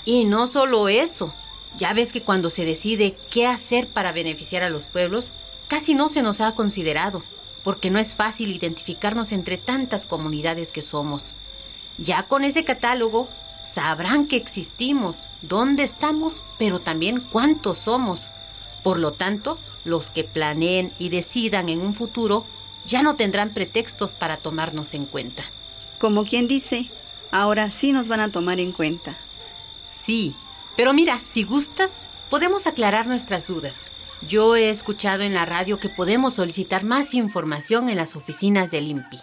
Y 0.06 0.26
no 0.26 0.48
solo 0.48 0.90
eso, 0.90 1.34
ya 1.78 1.94
ves 1.94 2.12
que 2.12 2.22
cuando 2.22 2.50
se 2.50 2.66
decide 2.66 3.16
qué 3.32 3.48
hacer 3.48 3.88
para 3.88 4.12
beneficiar 4.12 4.64
a 4.64 4.70
los 4.70 4.86
pueblos, 4.86 5.32
casi 5.68 5.94
no 5.94 6.10
se 6.10 6.22
nos 6.22 6.42
ha 6.42 6.54
considerado, 6.54 7.24
porque 7.64 7.90
no 7.90 8.00
es 8.00 8.14
fácil 8.14 8.52
identificarnos 8.52 9.32
entre 9.32 9.58
tantas 9.58 10.06
comunidades 10.06 10.72
que 10.72 10.82
somos. 10.82 11.34
Ya 11.98 12.24
con 12.24 12.44
ese 12.44 12.64
catálogo 12.64 13.30
sabrán 13.66 14.28
que 14.28 14.36
existimos, 14.36 15.28
dónde 15.42 15.84
estamos, 15.84 16.42
pero 16.58 16.80
también 16.80 17.22
cuántos 17.22 17.78
somos. 17.78 18.28
Por 18.84 19.00
lo 19.00 19.14
tanto, 19.14 19.58
los 19.86 20.10
que 20.10 20.24
planeen 20.24 20.92
y 21.00 21.10
decidan 21.10 21.70
en 21.70 21.80
un 21.80 21.96
futuro 21.96 22.46
ya 22.86 23.02
no 23.02 23.16
tendrán 23.16 23.52
pretextos 23.52 24.12
para 24.12 24.38
tomarnos 24.38 24.94
en 24.94 25.06
cuenta. 25.06 25.44
Como 26.00 26.26
quien 26.26 26.48
dice, 26.48 26.90
ahora 27.34 27.72
sí 27.72 27.92
nos 27.92 28.08
van 28.08 28.20
a 28.20 28.30
tomar 28.30 28.60
en 28.60 28.72
cuenta. 28.72 29.18
Sí, 29.84 30.36
pero 30.78 30.94
mira, 30.94 31.20
si 31.24 31.44
gustas, 31.44 32.04
podemos 32.30 32.68
aclarar 32.68 33.08
nuestras 33.08 33.48
dudas. 33.48 33.88
Yo 34.30 34.56
he 34.56 34.70
escuchado 34.70 35.24
en 35.24 35.34
la 35.34 35.44
radio 35.44 35.80
que 35.80 35.90
podemos 35.90 36.36
solicitar 36.36 36.84
más 36.84 37.16
información 37.16 37.90
en 37.90 37.98
las 37.98 38.16
oficinas 38.16 38.70
del 38.70 38.88
INPI. 38.88 39.18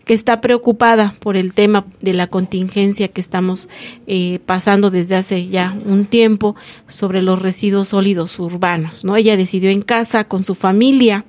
que 0.05 0.13
está 0.13 0.41
preocupada 0.41 1.15
por 1.19 1.37
el 1.37 1.53
tema 1.53 1.85
de 2.01 2.13
la 2.13 2.27
contingencia 2.27 3.07
que 3.07 3.21
estamos 3.21 3.69
eh, 4.05 4.39
pasando 4.45 4.91
desde 4.91 5.15
hace 5.15 5.47
ya 5.47 5.77
un 5.85 6.05
tiempo 6.05 6.55
sobre 6.89 7.21
los 7.21 7.41
residuos 7.41 7.89
sólidos 7.89 8.37
urbanos, 8.39 9.05
¿no? 9.05 9.15
Ella 9.15 9.37
decidió 9.37 9.69
en 9.69 9.81
casa 9.81 10.25
con 10.25 10.43
su 10.43 10.55
familia 10.55 11.25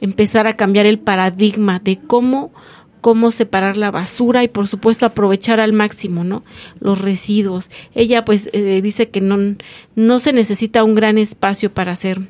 empezar 0.00 0.46
a 0.46 0.56
cambiar 0.56 0.86
el 0.86 0.98
paradigma 0.98 1.78
de 1.78 1.98
cómo 1.98 2.52
cómo 3.00 3.30
separar 3.30 3.76
la 3.76 3.90
basura 3.90 4.42
y 4.44 4.48
por 4.48 4.68
supuesto 4.68 5.06
aprovechar 5.06 5.60
al 5.60 5.72
máximo 5.72 6.24
no 6.24 6.42
los 6.80 7.00
residuos. 7.00 7.70
Ella 7.94 8.24
pues 8.24 8.50
eh, 8.52 8.80
dice 8.82 9.08
que 9.08 9.20
no 9.20 9.56
no 9.94 10.20
se 10.20 10.32
necesita 10.32 10.84
un 10.84 10.94
gran 10.94 11.18
espacio 11.18 11.72
para 11.72 11.92
hacer 11.92 12.20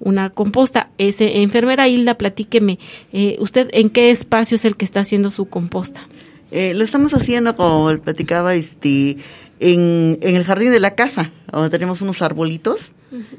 una 0.00 0.30
composta. 0.30 0.90
Ese 0.98 1.42
enfermera 1.42 1.88
Hilda 1.88 2.16
platíqueme 2.16 2.78
eh, 3.12 3.36
usted 3.40 3.68
en 3.72 3.90
qué 3.90 4.10
espacio 4.10 4.56
es 4.56 4.64
el 4.64 4.76
que 4.76 4.84
está 4.84 5.00
haciendo 5.00 5.30
su 5.30 5.46
composta 5.46 6.06
eh, 6.50 6.72
lo 6.74 6.82
estamos 6.84 7.12
haciendo 7.12 7.56
como 7.56 7.94
platicaba 7.98 8.54
este 8.54 9.18
en, 9.60 10.18
en 10.22 10.36
el 10.36 10.44
jardín 10.44 10.70
de 10.70 10.80
la 10.80 10.94
casa 10.94 11.30
donde 11.50 11.70
tenemos 11.70 12.00
unos 12.00 12.22
arbolitos. 12.22 12.92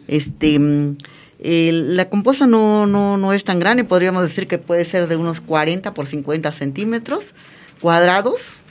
Este 0.07 0.59
la 1.41 2.09
composta 2.09 2.47
no, 2.47 2.85
no, 2.85 3.17
no 3.17 3.33
es 3.33 3.43
tan 3.43 3.59
grande, 3.59 3.83
podríamos 3.85 4.23
decir 4.23 4.47
que 4.47 4.57
puede 4.57 4.83
ser 4.85 5.07
de 5.07 5.15
unos 5.15 5.39
40 5.39 5.93
por 5.93 6.05
50 6.05 6.51
centímetros 6.51 7.33
cuadrados, 7.79 8.61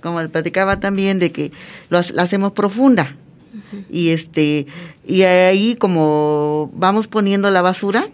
como 0.00 0.22
le 0.22 0.28
platicaba 0.28 0.80
también, 0.80 1.18
de 1.18 1.32
que 1.32 1.52
lo, 1.90 2.00
la 2.12 2.22
hacemos 2.22 2.52
profunda. 2.52 3.16
Y 3.90 4.10
este 4.10 4.66
y 5.06 5.22
ahí 5.22 5.74
como 5.74 6.70
vamos 6.74 7.08
poniendo 7.08 7.50
la 7.50 7.60
basura, 7.60 8.08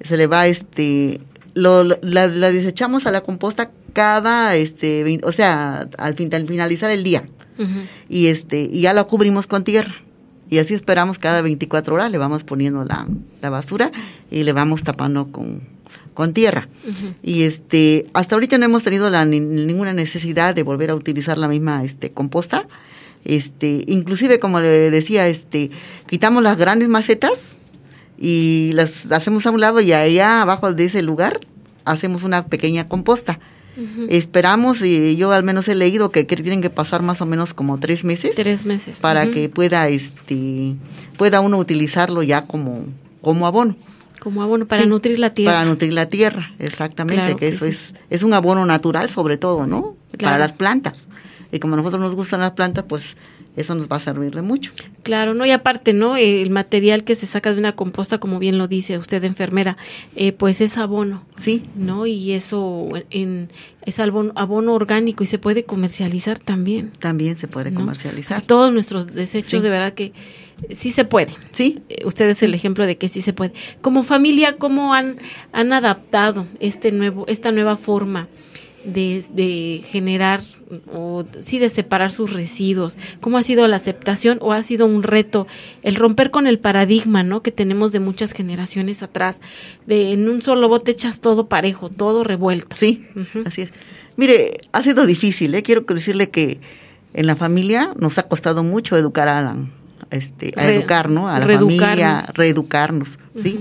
se 0.00 0.16
le 0.16 0.26
va 0.26 0.46
este 0.46 1.20
lo, 1.54 1.84
la, 1.84 2.28
desechamos 2.28 3.06
a 3.06 3.10
la 3.10 3.20
composta 3.20 3.70
cada 3.92 4.56
este 4.56 5.20
o 5.22 5.32
sea 5.32 5.88
al, 5.98 6.16
finalizar 6.16 6.90
el 6.90 7.04
día. 7.04 7.28
Y 8.08 8.26
este 8.26 8.60
y 8.60 8.82
ya 8.82 8.92
la 8.92 9.04
cubrimos 9.04 9.46
con 9.46 9.64
tierra 9.64 9.94
y 10.50 10.58
así 10.58 10.74
esperamos 10.74 11.18
cada 11.18 11.42
24 11.42 11.94
horas, 11.94 12.10
le 12.10 12.18
vamos 12.18 12.44
poniendo 12.44 12.84
la, 12.84 13.06
la 13.42 13.50
basura 13.50 13.92
y 14.30 14.42
le 14.44 14.52
vamos 14.52 14.82
tapando 14.82 15.28
con, 15.30 15.62
con 16.14 16.32
tierra. 16.32 16.68
Y 17.22 17.42
este, 17.42 18.06
hasta 18.14 18.34
ahorita 18.34 18.58
no 18.58 18.64
hemos 18.64 18.82
tenido 18.82 19.10
la, 19.10 19.24
ninguna 19.24 19.92
necesidad 19.92 20.54
de 20.54 20.62
volver 20.62 20.90
a 20.90 20.94
utilizar 20.94 21.38
la 21.38 21.48
misma 21.48 21.84
este, 21.84 22.10
composta. 22.10 22.66
Este, 23.24 23.84
inclusive 23.86 24.40
como 24.40 24.60
le 24.60 24.90
decía, 24.90 25.28
este, 25.28 25.70
quitamos 26.08 26.42
las 26.42 26.56
grandes 26.56 26.88
macetas 26.88 27.56
y 28.18 28.72
las 28.74 29.10
hacemos 29.12 29.46
a 29.46 29.50
un 29.50 29.60
lado 29.60 29.80
y 29.80 29.92
allá 29.92 30.42
abajo 30.42 30.72
de 30.72 30.84
ese 30.84 31.02
lugar 31.02 31.40
hacemos 31.84 32.22
una 32.22 32.46
pequeña 32.46 32.88
composta 32.88 33.38
Esperamos, 34.08 34.82
y 34.82 35.16
yo 35.16 35.32
al 35.32 35.42
menos 35.42 35.68
he 35.68 35.74
leído 35.74 36.10
que, 36.10 36.24
tienen 36.24 36.62
que 36.62 36.70
pasar 36.70 37.02
más 37.02 37.20
o 37.20 37.26
menos 37.26 37.54
como 37.54 37.78
tres 37.78 38.04
meses. 38.04 38.34
Tres 38.34 38.64
meses. 38.64 39.00
Para 39.00 39.30
que 39.30 39.48
pueda, 39.48 39.88
este, 39.88 40.74
pueda 41.16 41.40
uno 41.40 41.58
utilizarlo 41.58 42.22
ya 42.22 42.46
como, 42.46 42.84
como 43.22 43.46
abono. 43.46 43.76
Como 44.20 44.42
abono 44.42 44.66
para 44.66 44.84
nutrir 44.84 45.18
la 45.18 45.30
tierra. 45.30 45.52
Para 45.52 45.64
nutrir 45.64 45.92
la 45.92 46.06
tierra, 46.06 46.52
exactamente, 46.58 47.36
que, 47.36 47.48
eso 47.48 47.66
es, 47.66 47.94
es 48.10 48.22
un 48.24 48.34
abono 48.34 48.66
natural 48.66 49.10
sobre 49.10 49.36
todo, 49.36 49.66
¿no? 49.66 49.96
Para 50.20 50.38
las 50.38 50.52
plantas. 50.52 51.06
Y 51.52 51.60
como 51.60 51.74
a 51.74 51.76
nosotros 51.76 52.00
nos 52.00 52.14
gustan 52.14 52.40
las 52.40 52.52
plantas, 52.52 52.84
pues 52.88 53.16
eso 53.56 53.74
nos 53.74 53.88
va 53.88 53.96
a 53.96 54.00
servir 54.00 54.34
de 54.34 54.42
mucho. 54.42 54.72
Claro, 55.02 55.34
¿no? 55.34 55.44
Y 55.44 55.50
aparte, 55.50 55.92
¿no? 55.92 56.16
El 56.16 56.50
material 56.50 57.04
que 57.04 57.14
se 57.16 57.26
saca 57.26 57.52
de 57.52 57.58
una 57.58 57.72
composta, 57.72 58.18
como 58.18 58.38
bien 58.38 58.58
lo 58.58 58.68
dice 58.68 58.98
usted, 58.98 59.24
enfermera, 59.24 59.76
eh, 60.14 60.32
pues 60.32 60.60
es 60.60 60.78
abono. 60.78 61.24
Sí. 61.36 61.64
¿No? 61.74 62.06
Y 62.06 62.32
eso 62.32 62.88
en, 63.10 63.48
es 63.82 63.98
abono, 63.98 64.32
abono 64.36 64.74
orgánico 64.74 65.24
y 65.24 65.26
se 65.26 65.38
puede 65.38 65.64
comercializar 65.64 66.38
también. 66.38 66.92
También 66.98 67.36
se 67.36 67.48
puede 67.48 67.72
comercializar. 67.72 68.42
Todos 68.42 68.72
nuestros 68.72 69.06
desechos, 69.06 69.62
de 69.62 69.70
verdad 69.70 69.92
que 69.92 70.12
sí 70.70 70.92
se 70.92 71.04
puede. 71.04 71.34
Sí. 71.52 71.80
Eh, 71.88 72.04
usted 72.04 72.28
es 72.28 72.42
el 72.42 72.54
ejemplo 72.54 72.86
de 72.86 72.96
que 72.96 73.08
sí 73.08 73.22
se 73.22 73.32
puede. 73.32 73.52
Como 73.80 74.02
familia, 74.04 74.56
¿cómo 74.56 74.94
han, 74.94 75.18
han 75.52 75.72
adaptado 75.72 76.46
este 76.60 76.92
nuevo, 76.92 77.24
esta 77.26 77.50
nueva 77.50 77.76
forma? 77.76 78.28
De, 78.92 79.24
de 79.32 79.82
generar 79.84 80.42
o 80.92 81.24
sí 81.40 81.58
de 81.58 81.68
separar 81.70 82.10
sus 82.10 82.32
residuos? 82.32 82.96
¿Cómo 83.20 83.38
ha 83.38 83.42
sido 83.42 83.66
la 83.68 83.76
aceptación 83.76 84.38
o 84.40 84.52
ha 84.52 84.62
sido 84.62 84.86
un 84.86 85.02
reto 85.02 85.46
el 85.82 85.94
romper 85.94 86.30
con 86.30 86.46
el 86.46 86.58
paradigma, 86.58 87.22
¿no? 87.22 87.42
que 87.42 87.52
tenemos 87.52 87.92
de 87.92 88.00
muchas 88.00 88.32
generaciones 88.32 89.02
atrás, 89.02 89.40
de 89.86 90.12
en 90.12 90.28
un 90.28 90.42
solo 90.42 90.68
bote 90.68 90.90
echas 90.90 91.20
todo 91.20 91.48
parejo, 91.48 91.88
todo 91.88 92.24
revuelto? 92.24 92.76
Sí, 92.76 93.06
así 93.44 93.62
es. 93.62 93.72
Mire, 94.16 94.58
ha 94.72 94.82
sido 94.82 95.06
difícil, 95.06 95.54
¿eh? 95.54 95.62
quiero 95.62 95.82
decirle 95.82 96.30
que 96.30 96.60
en 97.14 97.26
la 97.26 97.36
familia 97.36 97.92
nos 97.98 98.18
ha 98.18 98.24
costado 98.24 98.62
mucho 98.62 98.96
educar 98.96 99.28
a 99.28 99.38
Alan, 99.38 99.72
este, 100.10 100.52
a 100.56 100.62
Re- 100.64 100.74
educar, 100.76 101.08
¿no? 101.08 101.28
A 101.28 101.38
la 101.38 101.46
reeducarnos. 101.46 101.80
familia, 101.88 102.24
reeducarnos, 102.34 103.18
¿sí? 103.42 103.60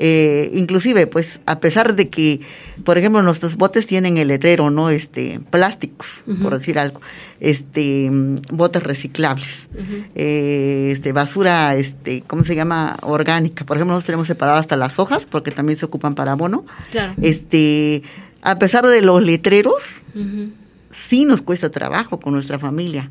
Eh, 0.00 0.52
inclusive, 0.54 1.08
pues, 1.08 1.40
a 1.44 1.58
pesar 1.58 1.96
de 1.96 2.08
que, 2.08 2.40
por 2.84 2.98
ejemplo, 2.98 3.20
nuestros 3.22 3.56
botes 3.56 3.86
tienen 3.86 4.16
el 4.16 4.28
letrero, 4.28 4.70
¿no? 4.70 4.90
Este, 4.90 5.40
plásticos, 5.50 6.22
por 6.40 6.56
decir 6.56 6.78
algo, 6.78 7.00
este, 7.40 8.08
botes 8.52 8.82
reciclables, 8.82 9.68
eh, 10.14 10.90
este, 10.92 11.12
basura, 11.12 11.74
este, 11.74 12.22
¿cómo 12.26 12.44
se 12.44 12.54
llama? 12.54 12.96
Orgánica. 13.02 13.64
Por 13.64 13.76
ejemplo, 13.76 13.94
nosotros 13.94 14.06
tenemos 14.06 14.26
separado 14.28 14.58
hasta 14.58 14.76
las 14.76 15.00
hojas, 15.00 15.26
porque 15.26 15.50
también 15.50 15.76
se 15.76 15.86
ocupan 15.86 16.14
para 16.14 16.32
abono. 16.32 16.64
Claro. 16.92 17.14
Este, 17.20 18.04
a 18.42 18.58
pesar 18.60 18.86
de 18.86 19.02
los 19.02 19.20
letreros, 19.20 20.02
sí 20.92 21.24
nos 21.24 21.42
cuesta 21.42 21.70
trabajo 21.70 22.20
con 22.20 22.34
nuestra 22.34 22.60
familia. 22.60 23.10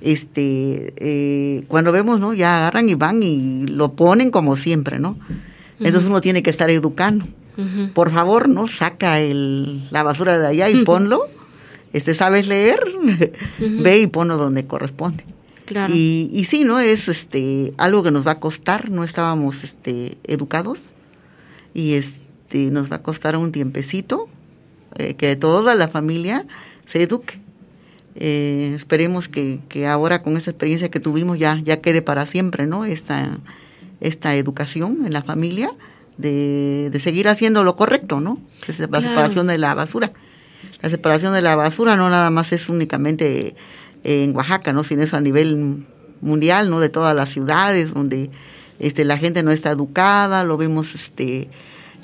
Este, 0.00 0.94
eh, 0.96 1.64
cuando 1.68 1.92
vemos, 1.92 2.18
¿no? 2.18 2.32
Ya 2.32 2.58
agarran 2.58 2.88
y 2.88 2.94
van 2.94 3.22
y 3.22 3.66
lo 3.66 3.92
ponen 3.92 4.30
como 4.30 4.56
siempre, 4.56 4.98
¿no? 4.98 5.18
Entonces 5.80 6.08
uno 6.08 6.20
tiene 6.20 6.42
que 6.42 6.50
estar 6.50 6.70
educando. 6.70 7.26
Por 7.94 8.10
favor, 8.10 8.48
¿no? 8.48 8.66
Saca 8.66 9.20
el, 9.20 9.88
la 9.90 10.02
basura 10.02 10.38
de 10.38 10.46
allá 10.46 10.68
y 10.70 10.84
ponlo. 10.84 11.22
Este, 11.92 12.14
¿sabes 12.14 12.48
leer? 12.48 12.80
Ve 13.58 13.98
y 13.98 14.06
ponlo 14.08 14.36
donde 14.36 14.66
corresponde. 14.66 15.24
Claro. 15.64 15.94
Y, 15.94 16.30
y 16.32 16.44
sí, 16.44 16.64
¿no? 16.64 16.80
Es 16.80 17.08
este, 17.08 17.72
algo 17.78 18.02
que 18.02 18.10
nos 18.10 18.26
va 18.26 18.32
a 18.32 18.40
costar. 18.40 18.90
No 18.90 19.04
estábamos 19.04 19.62
este, 19.62 20.18
educados. 20.24 20.82
Y 21.72 21.94
este, 21.94 22.70
nos 22.70 22.90
va 22.90 22.96
a 22.96 23.02
costar 23.02 23.36
un 23.36 23.52
tiempecito 23.52 24.28
eh, 24.96 25.14
que 25.14 25.36
toda 25.36 25.74
la 25.76 25.88
familia 25.88 26.46
se 26.86 27.02
eduque. 27.02 27.38
Eh, 28.16 28.72
esperemos 28.76 29.28
que, 29.28 29.60
que 29.68 29.86
ahora 29.86 30.22
con 30.22 30.36
esta 30.36 30.50
experiencia 30.50 30.90
que 30.90 31.00
tuvimos 31.00 31.38
ya, 31.38 31.60
ya 31.64 31.80
quede 31.80 32.02
para 32.02 32.26
siempre, 32.26 32.66
¿no? 32.66 32.84
Esta, 32.84 33.38
esta 34.04 34.34
educación 34.36 35.00
en 35.06 35.12
la 35.12 35.22
familia 35.22 35.70
de, 36.18 36.88
de 36.92 37.00
seguir 37.00 37.28
haciendo 37.28 37.64
lo 37.64 37.74
correcto, 37.74 38.20
¿no? 38.20 38.38
Que 38.64 38.72
es 38.72 38.78
la 38.80 38.88
Claro. 38.88 39.08
separación 39.08 39.46
de 39.48 39.58
la 39.58 39.74
basura. 39.74 40.12
La 40.82 40.90
separación 40.90 41.32
de 41.34 41.42
la 41.42 41.56
basura 41.56 41.96
no 41.96 42.08
nada 42.10 42.30
más 42.30 42.52
es 42.52 42.68
únicamente 42.68 43.54
en 44.04 44.34
Oaxaca, 44.36 44.72
¿no? 44.72 44.84
Sino 44.84 45.02
es 45.02 45.14
a 45.14 45.20
nivel 45.20 45.84
mundial, 46.20 46.70
¿no? 46.70 46.80
De 46.80 46.88
todas 46.88 47.14
las 47.16 47.30
ciudades 47.30 47.92
donde 47.94 48.30
este, 48.78 49.04
la 49.04 49.18
gente 49.18 49.42
no 49.42 49.50
está 49.50 49.70
educada, 49.70 50.44
lo 50.44 50.56
vemos, 50.56 50.94
este, 50.94 51.48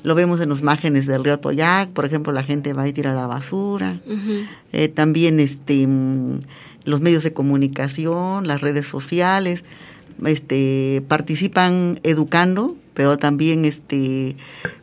lo 0.03 0.15
vemos 0.15 0.39
en 0.41 0.49
los 0.49 0.61
márgenes 0.63 1.05
del 1.07 1.23
río 1.23 1.39
Toyac, 1.39 1.89
por 1.91 2.05
ejemplo, 2.05 2.33
la 2.33 2.43
gente 2.43 2.73
va 2.73 2.87
y 2.87 2.93
tira 2.93 3.13
la 3.13 3.27
basura. 3.27 3.99
Eh, 4.73 4.87
también 4.89 5.39
este 5.39 5.85
mm, 5.87 6.39
los 6.85 7.01
medios 7.01 7.23
de 7.23 7.33
comunicación, 7.33 8.47
las 8.47 8.61
redes 8.61 8.87
sociales, 8.87 9.63
este 10.25 11.03
participan 11.07 11.99
educando, 12.03 12.75
pero 12.93 13.17
también 13.17 13.65
este 13.65 14.35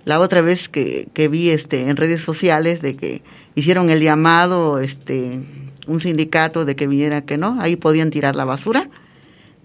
la 0.04 0.20
otra 0.20 0.42
vez 0.42 0.68
que, 0.68 1.08
que 1.14 1.28
vi 1.28 1.50
este 1.50 1.88
en 1.88 1.96
redes 1.96 2.22
sociales 2.22 2.82
de 2.82 2.96
que 2.96 3.22
hicieron 3.54 3.90
el 3.90 4.00
llamado 4.00 4.78
este 4.78 5.40
un 5.86 6.00
sindicato 6.00 6.64
de 6.64 6.76
que 6.76 6.86
viniera 6.86 7.22
que 7.22 7.38
no, 7.38 7.60
ahí 7.60 7.76
podían 7.76 8.10
tirar 8.10 8.36
la 8.36 8.44
basura. 8.44 8.88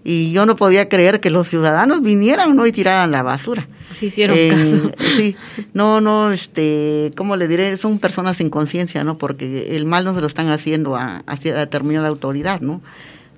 Y 0.06 0.32
yo 0.32 0.44
no 0.44 0.54
podía 0.54 0.90
creer 0.90 1.20
que 1.20 1.30
los 1.30 1.48
ciudadanos 1.48 2.02
vinieran 2.02 2.54
¿no? 2.54 2.66
y 2.66 2.72
tiraran 2.72 3.10
la 3.10 3.22
basura. 3.22 3.68
Sí 3.92 4.06
hicieron 4.06 4.36
caso. 4.50 4.90
Sí, 5.16 5.34
no, 5.72 6.02
no, 6.02 6.30
este, 6.30 7.10
¿cómo 7.16 7.36
le 7.36 7.48
diré? 7.48 7.78
Son 7.78 7.98
personas 7.98 8.36
sin 8.36 8.50
conciencia, 8.50 9.02
¿no? 9.02 9.16
Porque 9.16 9.74
el 9.76 9.86
mal 9.86 10.04
no 10.04 10.14
se 10.14 10.20
lo 10.20 10.26
están 10.26 10.50
haciendo 10.50 10.94
a, 10.94 11.22
hacia 11.26 11.54
determinada 11.54 12.08
autoridad, 12.08 12.60
¿no? 12.60 12.82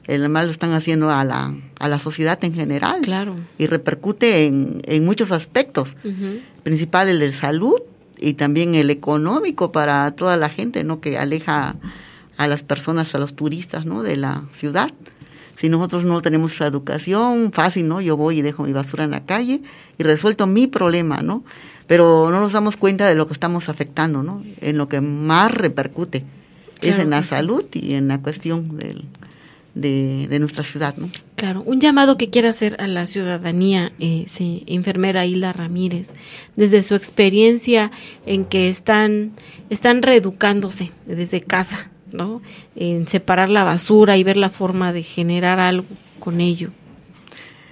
El 0.06 0.28
mal 0.28 0.46
lo 0.46 0.52
están 0.52 0.72
haciendo 0.72 1.10
a 1.10 1.24
la, 1.24 1.54
a 1.78 1.88
la 1.88 1.98
sociedad 1.98 2.42
en 2.44 2.54
general. 2.54 3.02
Claro. 3.02 3.34
Y 3.58 3.66
repercute 3.66 4.44
en, 4.44 4.82
en 4.84 5.04
muchos 5.04 5.32
aspectos, 5.32 5.96
principal 6.62 7.08
el 7.08 7.18
de 7.18 7.32
salud 7.32 7.80
y 8.18 8.34
también 8.34 8.74
el 8.74 8.90
económico 8.90 9.72
para 9.72 10.10
toda 10.12 10.36
la 10.36 10.48
gente, 10.48 10.84
¿no? 10.84 11.00
Que 11.00 11.18
aleja 11.18 11.76
a 12.36 12.46
las 12.46 12.62
personas, 12.62 13.14
a 13.14 13.18
los 13.18 13.34
turistas, 13.34 13.86
¿no? 13.86 14.02
De 14.02 14.16
la 14.16 14.44
ciudad. 14.52 14.90
Si 15.56 15.68
nosotros 15.68 16.04
no 16.04 16.20
tenemos 16.20 16.52
esa 16.52 16.66
educación, 16.66 17.50
fácil, 17.52 17.88
¿no? 17.88 18.00
Yo 18.00 18.16
voy 18.16 18.38
y 18.38 18.42
dejo 18.42 18.64
mi 18.64 18.72
basura 18.72 19.04
en 19.04 19.10
la 19.10 19.24
calle 19.24 19.62
y 19.98 20.02
resuelto 20.02 20.46
mi 20.46 20.66
problema, 20.66 21.22
¿no? 21.22 21.44
Pero 21.86 22.30
no 22.30 22.40
nos 22.40 22.52
damos 22.52 22.76
cuenta 22.76 23.06
de 23.06 23.14
lo 23.14 23.26
que 23.26 23.32
estamos 23.32 23.68
afectando, 23.68 24.22
¿no? 24.22 24.44
En 24.60 24.76
lo 24.76 24.88
que 24.88 25.00
más 25.00 25.52
repercute 25.52 26.24
es 26.82 26.98
en 26.98 27.10
la 27.10 27.22
sí. 27.22 27.30
salud 27.30 27.64
y 27.72 27.94
en 27.94 28.08
la 28.08 28.20
cuestión 28.20 28.76
del, 28.76 29.04
de, 29.76 30.26
de 30.28 30.38
nuestra 30.38 30.64
ciudad, 30.64 30.96
¿no? 30.96 31.08
Claro, 31.36 31.62
un 31.66 31.80
llamado 31.80 32.16
que 32.16 32.30
quiera 32.30 32.48
hacer 32.48 32.76
a 32.80 32.86
la 32.86 33.06
ciudadanía, 33.06 33.92
eh, 34.00 34.24
sí, 34.26 34.64
enfermera 34.66 35.26
Hilda 35.26 35.52
Ramírez, 35.52 36.12
desde 36.56 36.82
su 36.82 36.94
experiencia 36.94 37.90
en 38.24 38.46
que 38.46 38.70
están, 38.70 39.32
están 39.68 40.00
reeducándose 40.02 40.92
desde 41.04 41.42
casa, 41.42 41.90
¿no? 42.10 42.40
En 42.74 43.06
separar 43.06 43.50
la 43.50 43.64
basura 43.64 44.16
y 44.16 44.24
ver 44.24 44.38
la 44.38 44.48
forma 44.48 44.94
de 44.94 45.02
generar 45.02 45.60
algo 45.60 45.86
con 46.20 46.40
ello. 46.40 46.70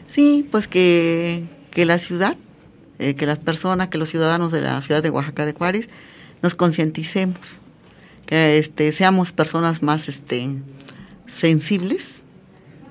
Sí, 0.06 0.46
pues 0.50 0.68
que, 0.68 1.44
que 1.70 1.86
la 1.86 1.96
ciudad, 1.96 2.36
eh, 2.98 3.14
que 3.14 3.24
las 3.24 3.38
personas, 3.38 3.88
que 3.88 3.96
los 3.96 4.10
ciudadanos 4.10 4.52
de 4.52 4.60
la 4.60 4.80
ciudad 4.82 5.02
de 5.02 5.08
Oaxaca 5.08 5.46
de 5.46 5.54
Juárez 5.54 5.88
nos 6.42 6.54
concienticemos, 6.54 7.40
que 8.26 8.58
este, 8.58 8.92
seamos 8.92 9.32
personas 9.32 9.82
más 9.82 10.08
este, 10.10 10.50
sensibles 11.26 12.22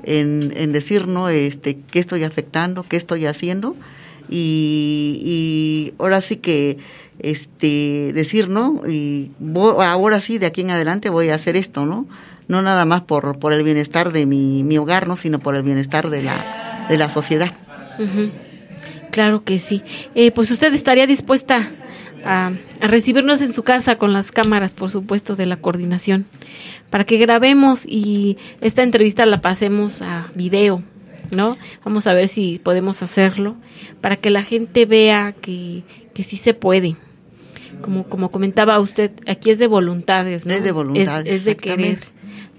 en, 0.04 0.52
decir, 0.74 1.08
¿no? 1.08 1.30
Este, 1.30 1.78
qué 1.92 2.00
estoy 2.00 2.24
afectando, 2.24 2.84
qué 2.88 2.98
estoy 2.98 3.26
haciendo 3.26 3.76
y, 4.30 5.22
y 5.24 5.94
ahora 6.00 6.22
sí 6.22 6.38
que 6.38 6.78
este 7.20 8.12
decir, 8.14 8.50
¿no? 8.50 8.82
Y 8.88 9.32
vo- 9.42 9.84
ahora 9.86 10.20
sí, 10.20 10.38
de 10.40 10.46
aquí 10.48 10.62
en 10.62 10.72
adelante 10.72 11.10
voy 11.10 11.30
a 11.30 11.36
hacer 11.36 11.56
esto, 11.56 11.86
¿no? 11.86 12.08
No 12.48 12.62
nada 12.62 12.84
más 12.86 13.04
por, 13.04 13.40
por 13.40 13.54
el 13.54 13.64
bienestar 13.64 14.12
de 14.12 14.26
mi, 14.26 14.64
mi 14.64 14.78
hogar, 14.78 15.08
¿no? 15.08 15.16
Sino 15.16 15.40
por 15.40 15.56
el 15.56 15.64
bienestar 15.64 16.10
de 16.10 16.22
la, 16.24 16.86
de 16.90 16.98
la 16.98 17.10
sociedad. 17.10 17.54
Claro 19.12 19.44
que 19.44 19.60
sí. 19.60 19.84
Eh, 20.16 20.32
pues 20.32 20.50
usted 20.52 20.74
estaría 20.74 21.06
dispuesta 21.08 21.70
a, 22.26 22.52
a 22.82 22.88
recibirnos 22.88 23.42
en 23.42 23.54
su 23.54 23.64
casa 23.64 23.98
con 23.98 24.12
las 24.12 24.32
cámaras, 24.32 24.74
por 24.74 24.90
supuesto, 24.90 25.36
de 25.36 25.46
la 25.46 25.58
coordinación, 25.58 26.26
para 26.94 27.06
que 27.06 27.18
grabemos 27.18 27.88
y 27.88 28.38
esta 28.62 28.84
entrevista 28.84 29.26
la 29.26 29.42
pasemos 29.42 30.04
a 30.04 30.32
video, 30.36 30.84
¿no? 31.32 31.58
Vamos 31.84 32.06
a 32.06 32.14
ver 32.14 32.28
si 32.28 32.60
podemos 32.64 33.02
hacerlo, 33.02 33.56
para 34.00 34.18
que 34.18 34.30
la 34.30 34.44
gente 34.44 34.86
vea 34.86 35.34
que, 35.42 35.82
que 36.14 36.24
sí 36.24 36.38
se 36.38 36.54
puede. 36.54 36.96
Como, 37.82 38.04
como 38.04 38.30
comentaba 38.30 38.80
usted, 38.80 39.10
aquí 39.26 39.50
es 39.50 39.58
de 39.58 39.66
voluntades, 39.66 40.46
¿no? 40.46 40.54
Es 40.54 40.64
de 40.64 40.72
voluntades, 40.72 41.28
Es, 41.28 41.34
es 41.38 41.46
de 41.46 41.58
querer, 41.58 41.98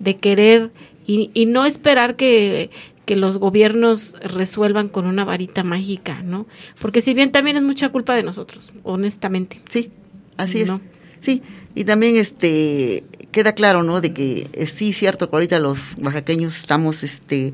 de 0.00 0.16
querer 0.16 0.72
y, 1.06 1.30
y 1.32 1.46
no 1.46 1.64
esperar 1.64 2.16
que, 2.16 2.70
que 3.04 3.14
los 3.14 3.38
gobiernos 3.38 4.16
resuelvan 4.20 4.88
con 4.88 5.06
una 5.06 5.24
varita 5.24 5.62
mágica, 5.62 6.24
¿no? 6.24 6.48
Porque 6.80 7.02
si 7.02 7.14
bien 7.14 7.30
también 7.30 7.56
es 7.56 7.62
mucha 7.62 7.90
culpa 7.90 8.16
de 8.16 8.24
nosotros, 8.24 8.72
honestamente. 8.82 9.60
Sí, 9.68 9.92
así 10.36 10.62
es. 10.62 10.72
Sí, 11.20 11.40
y 11.76 11.84
también 11.84 12.16
este 12.16 13.04
queda 13.34 13.52
claro, 13.52 13.82
¿no? 13.82 14.00
De 14.00 14.14
que 14.14 14.48
eh, 14.52 14.66
sí, 14.66 14.92
cierto 14.92 15.28
que 15.28 15.36
ahorita 15.36 15.58
los 15.58 15.96
oaxaqueños 16.00 16.56
estamos 16.56 17.02
este 17.02 17.52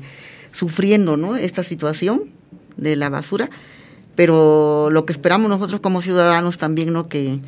sufriendo, 0.51 1.17
¿no? 1.17 1.35
Esta 1.35 1.63
situación 1.63 2.25
de 2.77 2.95
la 2.95 3.09
basura, 3.09 3.49
pero 4.15 4.89
lo 4.91 5.05
que 5.05 5.11
esperamos 5.11 5.49
nosotros 5.49 5.81
como 5.81 6.01
ciudadanos 6.01 6.59
también, 6.59 6.93
¿no? 6.93 7.09
Que, 7.09 7.39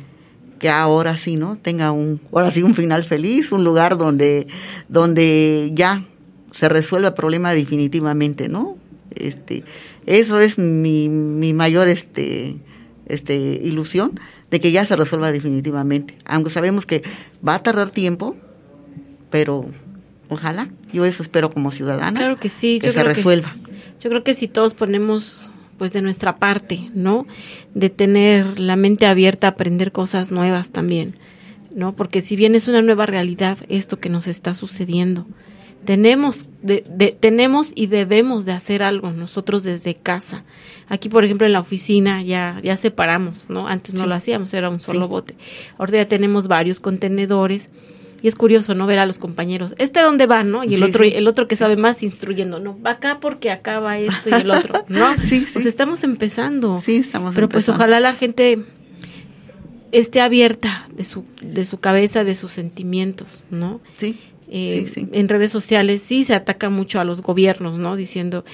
que 0.58 0.68
ahora 0.68 1.16
sí, 1.16 1.36
¿no? 1.36 1.56
Tenga 1.62 1.92
un, 1.92 2.20
ahora 2.32 2.50
sí 2.50 2.62
un 2.62 2.74
final 2.74 3.04
feliz, 3.04 3.52
un 3.52 3.62
lugar 3.62 3.96
donde, 3.96 4.48
donde 4.88 5.70
ya 5.72 6.04
se 6.50 6.68
resuelva 6.68 7.08
el 7.08 7.14
problema 7.14 7.54
definitivamente, 7.54 8.48
¿no? 8.48 8.76
Este, 9.14 9.62
eso 10.06 10.40
es 10.40 10.58
mi, 10.58 11.08
mi 11.08 11.54
mayor 11.54 11.88
este, 11.88 12.56
este, 13.06 13.36
ilusión 13.62 14.18
de 14.54 14.60
que 14.60 14.70
ya 14.70 14.84
se 14.84 14.94
resuelva 14.94 15.32
definitivamente. 15.32 16.16
Aunque 16.24 16.48
sabemos 16.48 16.86
que 16.86 17.02
va 17.46 17.56
a 17.56 17.58
tardar 17.58 17.90
tiempo, 17.90 18.36
pero 19.28 19.66
ojalá, 20.28 20.68
yo 20.92 21.04
eso 21.04 21.24
espero 21.24 21.50
como 21.50 21.72
ciudadana. 21.72 22.16
Claro 22.16 22.38
que 22.38 22.48
sí, 22.48 22.78
que 22.78 22.86
yo 22.86 22.92
se 22.92 23.00
creo 23.00 23.12
resuelva. 23.12 23.56
Yo 24.00 24.10
creo 24.10 24.22
que 24.22 24.32
si 24.32 24.46
todos 24.46 24.74
ponemos 24.74 25.56
pues 25.76 25.92
de 25.92 26.02
nuestra 26.02 26.36
parte, 26.36 26.88
¿no? 26.94 27.26
De 27.74 27.90
tener 27.90 28.60
la 28.60 28.76
mente 28.76 29.06
abierta 29.06 29.48
a 29.48 29.50
aprender 29.50 29.90
cosas 29.90 30.30
nuevas 30.30 30.70
también. 30.70 31.16
¿no? 31.74 31.96
Porque 31.96 32.20
si 32.20 32.36
bien 32.36 32.54
es 32.54 32.68
una 32.68 32.80
nueva 32.80 33.06
realidad 33.06 33.58
esto 33.68 33.98
que 33.98 34.08
nos 34.08 34.28
está 34.28 34.54
sucediendo, 34.54 35.26
tenemos, 35.84 36.46
de, 36.62 37.16
tenemos 37.18 37.72
y 37.74 37.86
debemos 37.86 38.44
de 38.44 38.52
hacer 38.52 38.82
algo 38.82 39.12
nosotros 39.12 39.62
desde 39.62 39.94
casa. 39.94 40.44
Aquí, 40.88 41.08
por 41.08 41.24
ejemplo, 41.24 41.46
en 41.46 41.52
la 41.52 41.60
oficina 41.60 42.22
ya, 42.22 42.60
ya 42.62 42.76
separamos, 42.76 43.48
¿no? 43.48 43.68
Antes 43.68 43.94
no 43.94 44.06
lo 44.06 44.14
hacíamos, 44.14 44.52
era 44.54 44.68
un 44.68 44.80
solo 44.80 45.08
bote. 45.08 45.34
Ahora 45.78 45.92
ya 45.92 46.08
tenemos 46.08 46.48
varios 46.48 46.80
contenedores 46.80 47.70
y 48.22 48.28
es 48.28 48.36
curioso 48.36 48.74
no 48.74 48.86
ver 48.86 48.98
a 48.98 49.06
los 49.06 49.18
compañeros. 49.18 49.74
Este 49.76 50.00
dónde 50.00 50.26
va 50.26 50.44
no 50.44 50.64
y 50.64 50.74
el 50.74 50.82
otro 50.82 51.04
el 51.04 51.28
otro 51.28 51.46
que 51.46 51.56
sabe 51.56 51.76
más 51.76 52.02
instruyendo 52.02 52.58
no 52.58 52.80
va 52.80 52.92
acá 52.92 53.20
porque 53.20 53.50
acá 53.50 53.80
va 53.80 53.98
esto 53.98 54.30
y 54.30 54.32
el 54.32 54.50
otro 54.50 54.84
no 54.88 55.14
sí, 55.24 55.46
pues 55.52 55.66
estamos 55.66 56.04
empezando. 56.04 56.80
Sí 56.80 56.96
estamos 56.96 57.34
pero 57.34 57.50
pues 57.50 57.68
ojalá 57.68 58.00
la 58.00 58.14
gente 58.14 58.64
esté 59.92 60.22
abierta 60.22 60.88
de 60.90 61.04
su 61.04 61.24
de 61.42 61.66
su 61.66 61.80
cabeza 61.80 62.24
de 62.24 62.34
sus 62.34 62.50
sentimientos 62.50 63.44
no 63.50 63.80
sí 63.94 64.18
eh, 64.48 64.86
en 65.12 65.28
redes 65.28 65.50
sociales 65.50 66.02
sí 66.02 66.24
se 66.24 66.34
ataca 66.34 66.70
mucho 66.70 67.00
a 67.00 67.04
los 67.04 67.22
gobiernos, 67.22 67.78
¿no? 67.78 67.96
Diciendo, 67.96 68.44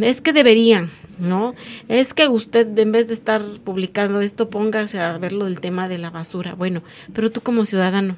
es 0.00 0.20
que 0.20 0.32
deberían, 0.32 0.90
¿no? 1.18 1.54
Es 1.88 2.14
que 2.14 2.28
usted 2.28 2.78
en 2.78 2.92
vez 2.92 3.08
de 3.08 3.14
estar 3.14 3.42
publicando 3.64 4.20
esto, 4.20 4.50
póngase 4.50 5.00
a 5.00 5.16
verlo 5.18 5.44
del 5.44 5.60
tema 5.60 5.88
de 5.88 5.98
la 5.98 6.10
basura. 6.10 6.54
Bueno, 6.54 6.82
pero 7.12 7.30
tú 7.30 7.40
como 7.40 7.64
ciudadano, 7.64 8.16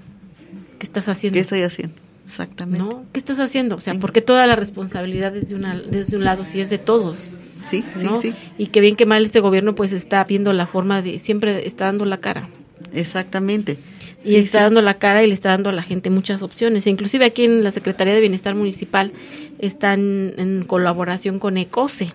¿qué 0.78 0.86
estás 0.86 1.08
haciendo? 1.08 1.34
¿Qué 1.34 1.40
estoy 1.40 1.62
haciendo? 1.62 1.96
Exactamente. 2.26 2.84
¿No? 2.84 3.04
¿Qué 3.12 3.18
estás 3.18 3.38
haciendo? 3.38 3.76
O 3.76 3.80
sea, 3.80 3.98
porque 3.98 4.20
toda 4.20 4.46
la 4.46 4.56
responsabilidad 4.56 5.36
es 5.36 5.48
de, 5.48 5.54
una, 5.54 5.78
desde 5.78 6.16
un 6.16 6.24
lado, 6.24 6.44
si 6.44 6.60
es 6.60 6.70
de 6.70 6.78
todos. 6.78 7.30
Sí, 7.70 7.84
sí, 7.98 8.06
sí. 8.22 8.34
Y 8.58 8.68
que 8.68 8.80
bien 8.80 8.94
que 8.94 9.06
mal 9.06 9.24
este 9.24 9.40
gobierno 9.40 9.74
pues 9.74 9.92
está 9.92 10.22
viendo 10.24 10.52
la 10.52 10.66
forma 10.66 11.02
de, 11.02 11.18
siempre 11.18 11.66
está 11.66 11.86
dando 11.86 12.04
la 12.04 12.18
cara. 12.18 12.48
Exactamente. 12.92 13.78
Y 14.24 14.36
está 14.36 14.62
dando 14.62 14.82
la 14.82 14.94
cara 14.94 15.22
y 15.22 15.28
le 15.28 15.34
está 15.34 15.50
dando 15.50 15.70
a 15.70 15.72
la 15.72 15.82
gente 15.82 16.10
muchas 16.10 16.42
opciones. 16.42 16.86
E 16.86 16.90
inclusive 16.90 17.24
aquí 17.24 17.44
en 17.44 17.62
la 17.62 17.70
Secretaría 17.70 18.12
de 18.12 18.20
Bienestar 18.20 18.54
Municipal 18.54 19.12
están 19.58 20.32
en 20.36 20.64
colaboración 20.66 21.38
con 21.38 21.58
ECOSE 21.58 22.12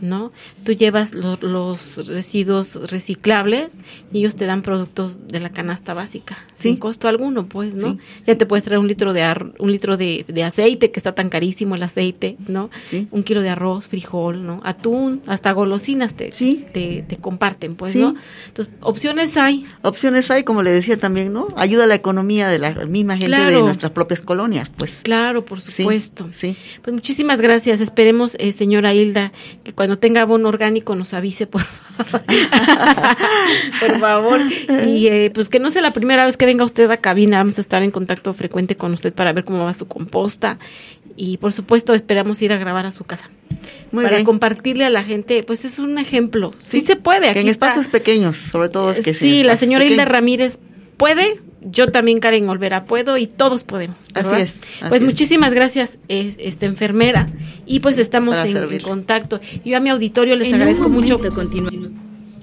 ¿no? 0.00 0.32
Tú 0.64 0.72
llevas 0.72 1.14
los 1.14 2.08
residuos 2.08 2.90
reciclables 2.90 3.78
y 4.12 4.18
ellos 4.18 4.36
te 4.36 4.46
dan 4.46 4.62
productos 4.62 5.28
de 5.28 5.40
la 5.40 5.50
canasta 5.50 5.94
básica, 5.94 6.38
sin 6.54 6.76
costo 6.76 7.08
alguno, 7.08 7.46
pues, 7.46 7.74
¿no? 7.74 7.98
Ya 8.26 8.36
te 8.36 8.46
puedes 8.46 8.64
traer 8.64 8.78
un 8.78 8.88
litro 8.88 9.12
de 9.12 9.20
un 9.58 9.70
litro 9.70 9.96
de, 9.96 10.24
aceite, 10.44 10.90
que 10.90 10.98
está 10.98 11.14
tan 11.14 11.28
carísimo 11.28 11.74
el 11.74 11.82
aceite, 11.82 12.36
¿no? 12.46 12.70
Un 13.10 13.22
kilo 13.22 13.42
de 13.42 13.50
arroz, 13.50 13.88
frijol, 13.88 14.46
¿no? 14.46 14.60
Atún, 14.64 15.22
hasta 15.26 15.52
golosinas 15.52 16.14
te, 16.14 16.30
te, 16.30 17.04
te, 17.06 17.16
comparten, 17.16 17.76
pues, 17.76 17.94
¿no? 17.94 18.14
Entonces, 18.48 18.72
opciones 18.80 19.36
hay. 19.36 19.66
Opciones 19.82 20.30
hay, 20.30 20.44
como 20.44 20.62
le 20.62 20.70
decía 20.70 20.96
también, 20.96 21.32
¿no? 21.32 21.48
Ayuda 21.56 21.84
a 21.84 21.86
la 21.86 21.94
economía 21.94 22.48
de 22.48 22.58
la 22.58 22.70
misma 22.86 23.16
gente 23.16 23.36
de 23.36 23.62
nuestras 23.62 23.92
propias 23.92 24.20
colonias, 24.20 24.72
pues. 24.76 25.00
Claro, 25.02 25.44
por 25.44 25.60
supuesto. 25.60 26.28
Sí. 26.32 26.56
Pues 26.82 26.94
muchísimas 26.94 27.40
gracias. 27.40 27.80
Esperemos, 27.80 28.36
eh, 28.38 28.52
señora 28.52 28.94
Hilda, 28.94 29.32
que 29.64 29.72
cuando 29.80 29.98
tenga 29.98 30.20
abono 30.20 30.50
orgánico 30.50 30.94
nos 30.94 31.14
avise, 31.14 31.46
por 31.46 31.62
favor. 31.62 32.22
por 33.80 33.98
favor. 33.98 34.40
Y 34.86 35.06
eh, 35.06 35.30
pues 35.32 35.48
que 35.48 35.58
no 35.58 35.70
sea 35.70 35.80
la 35.80 35.94
primera 35.94 36.26
vez 36.26 36.36
que 36.36 36.44
venga 36.44 36.66
usted 36.66 36.90
a 36.90 36.98
cabina, 36.98 37.38
vamos 37.38 37.56
a 37.56 37.62
estar 37.62 37.82
en 37.82 37.90
contacto 37.90 38.34
frecuente 38.34 38.76
con 38.76 38.92
usted 38.92 39.14
para 39.14 39.32
ver 39.32 39.46
cómo 39.46 39.64
va 39.64 39.72
su 39.72 39.88
composta. 39.88 40.58
Y 41.16 41.38
por 41.38 41.54
supuesto 41.54 41.94
esperamos 41.94 42.42
ir 42.42 42.52
a 42.52 42.58
grabar 42.58 42.84
a 42.84 42.92
su 42.92 43.04
casa. 43.04 43.30
para 43.90 44.22
compartirle 44.22 44.84
a 44.84 44.90
la 44.90 45.02
gente, 45.02 45.44
pues 45.44 45.64
es 45.64 45.78
un 45.78 45.96
ejemplo. 45.96 46.52
Sí, 46.58 46.82
se 46.82 46.96
puede. 46.96 47.30
Aquí 47.30 47.38
en 47.38 47.48
espacios 47.48 47.88
pequeños, 47.88 48.36
sobre 48.36 48.68
todo. 48.68 48.90
Es 48.90 49.00
que 49.00 49.14
sí, 49.14 49.44
la 49.44 49.56
señora 49.56 49.86
Hilda 49.86 50.04
Ramírez 50.04 50.58
puede, 50.98 51.40
yo 51.62 51.88
también 51.88 52.20
Karen 52.20 52.48
Olvera 52.48 52.84
puedo 52.84 53.16
y 53.16 53.26
todos 53.26 53.64
podemos. 53.64 54.08
Así 54.14 54.40
es. 54.40 54.60
pues 54.88 55.02
muchísimas 55.02 55.52
gracias, 55.52 55.98
esta 56.08 56.66
enfermera. 56.66 57.30
Y 57.66 57.80
pues 57.80 57.98
estamos 57.98 58.36
en, 58.44 58.80
contacto. 58.80 59.40
Yo 59.64 59.76
a 59.76 59.80
mi 59.80 59.90
auditorio 59.90 60.36
les 60.36 60.52
agradezco 60.52 60.88
mucho. 60.88 61.20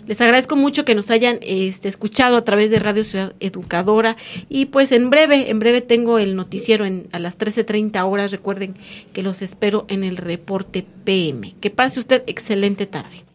Les 0.08 0.21
agradezco 0.21 0.56
mucho 0.56 0.86
que 0.86 0.95
nos 0.95 1.12
hayan 1.12 1.39
este, 1.41 1.89
escuchado 1.89 2.38
a 2.38 2.45
través 2.45 2.71
de 2.71 2.80
Radio 2.80 3.03
Ciudad 3.03 3.34
Educadora 3.41 4.15
y 4.47 4.67
pues 4.67 4.93
en 4.93 5.10
breve, 5.10 5.49
en 5.49 5.60
breve 5.60 5.82
tengo 5.82 6.17
el 6.17 6.38
noticiero 6.38 6.86
en, 6.86 7.08
a 7.12 7.19
las 7.19 7.38
13.30 7.38 8.01
horas. 8.10 8.32
Recuerden 8.32 8.75
que 9.12 9.21
los 9.21 9.41
espero 9.41 9.86
en 9.89 10.06
el 10.06 10.15
reporte 10.15 10.86
PM. 11.03 11.56
Que 11.60 11.71
pase 11.71 11.99
usted 11.99 12.23
excelente 12.25 12.86
tarde. 12.86 13.26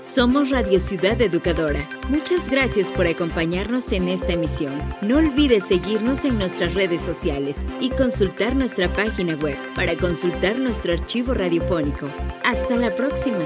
Somos 0.00 0.50
Radio 0.50 0.78
Ciudad 0.78 1.20
Educadora. 1.20 1.88
Muchas 2.08 2.48
gracias 2.48 2.92
por 2.92 3.08
acompañarnos 3.08 3.90
en 3.90 4.06
esta 4.06 4.34
emisión. 4.34 4.72
No 5.02 5.16
olvides 5.16 5.64
seguirnos 5.64 6.24
en 6.24 6.38
nuestras 6.38 6.72
redes 6.74 7.02
sociales 7.02 7.66
y 7.80 7.90
consultar 7.90 8.54
nuestra 8.54 8.88
página 8.94 9.34
web 9.34 9.56
para 9.74 9.96
consultar 9.96 10.56
nuestro 10.56 10.92
archivo 10.92 11.34
radiofónico. 11.34 12.06
Hasta 12.44 12.76
la 12.76 12.94
próxima. 12.94 13.44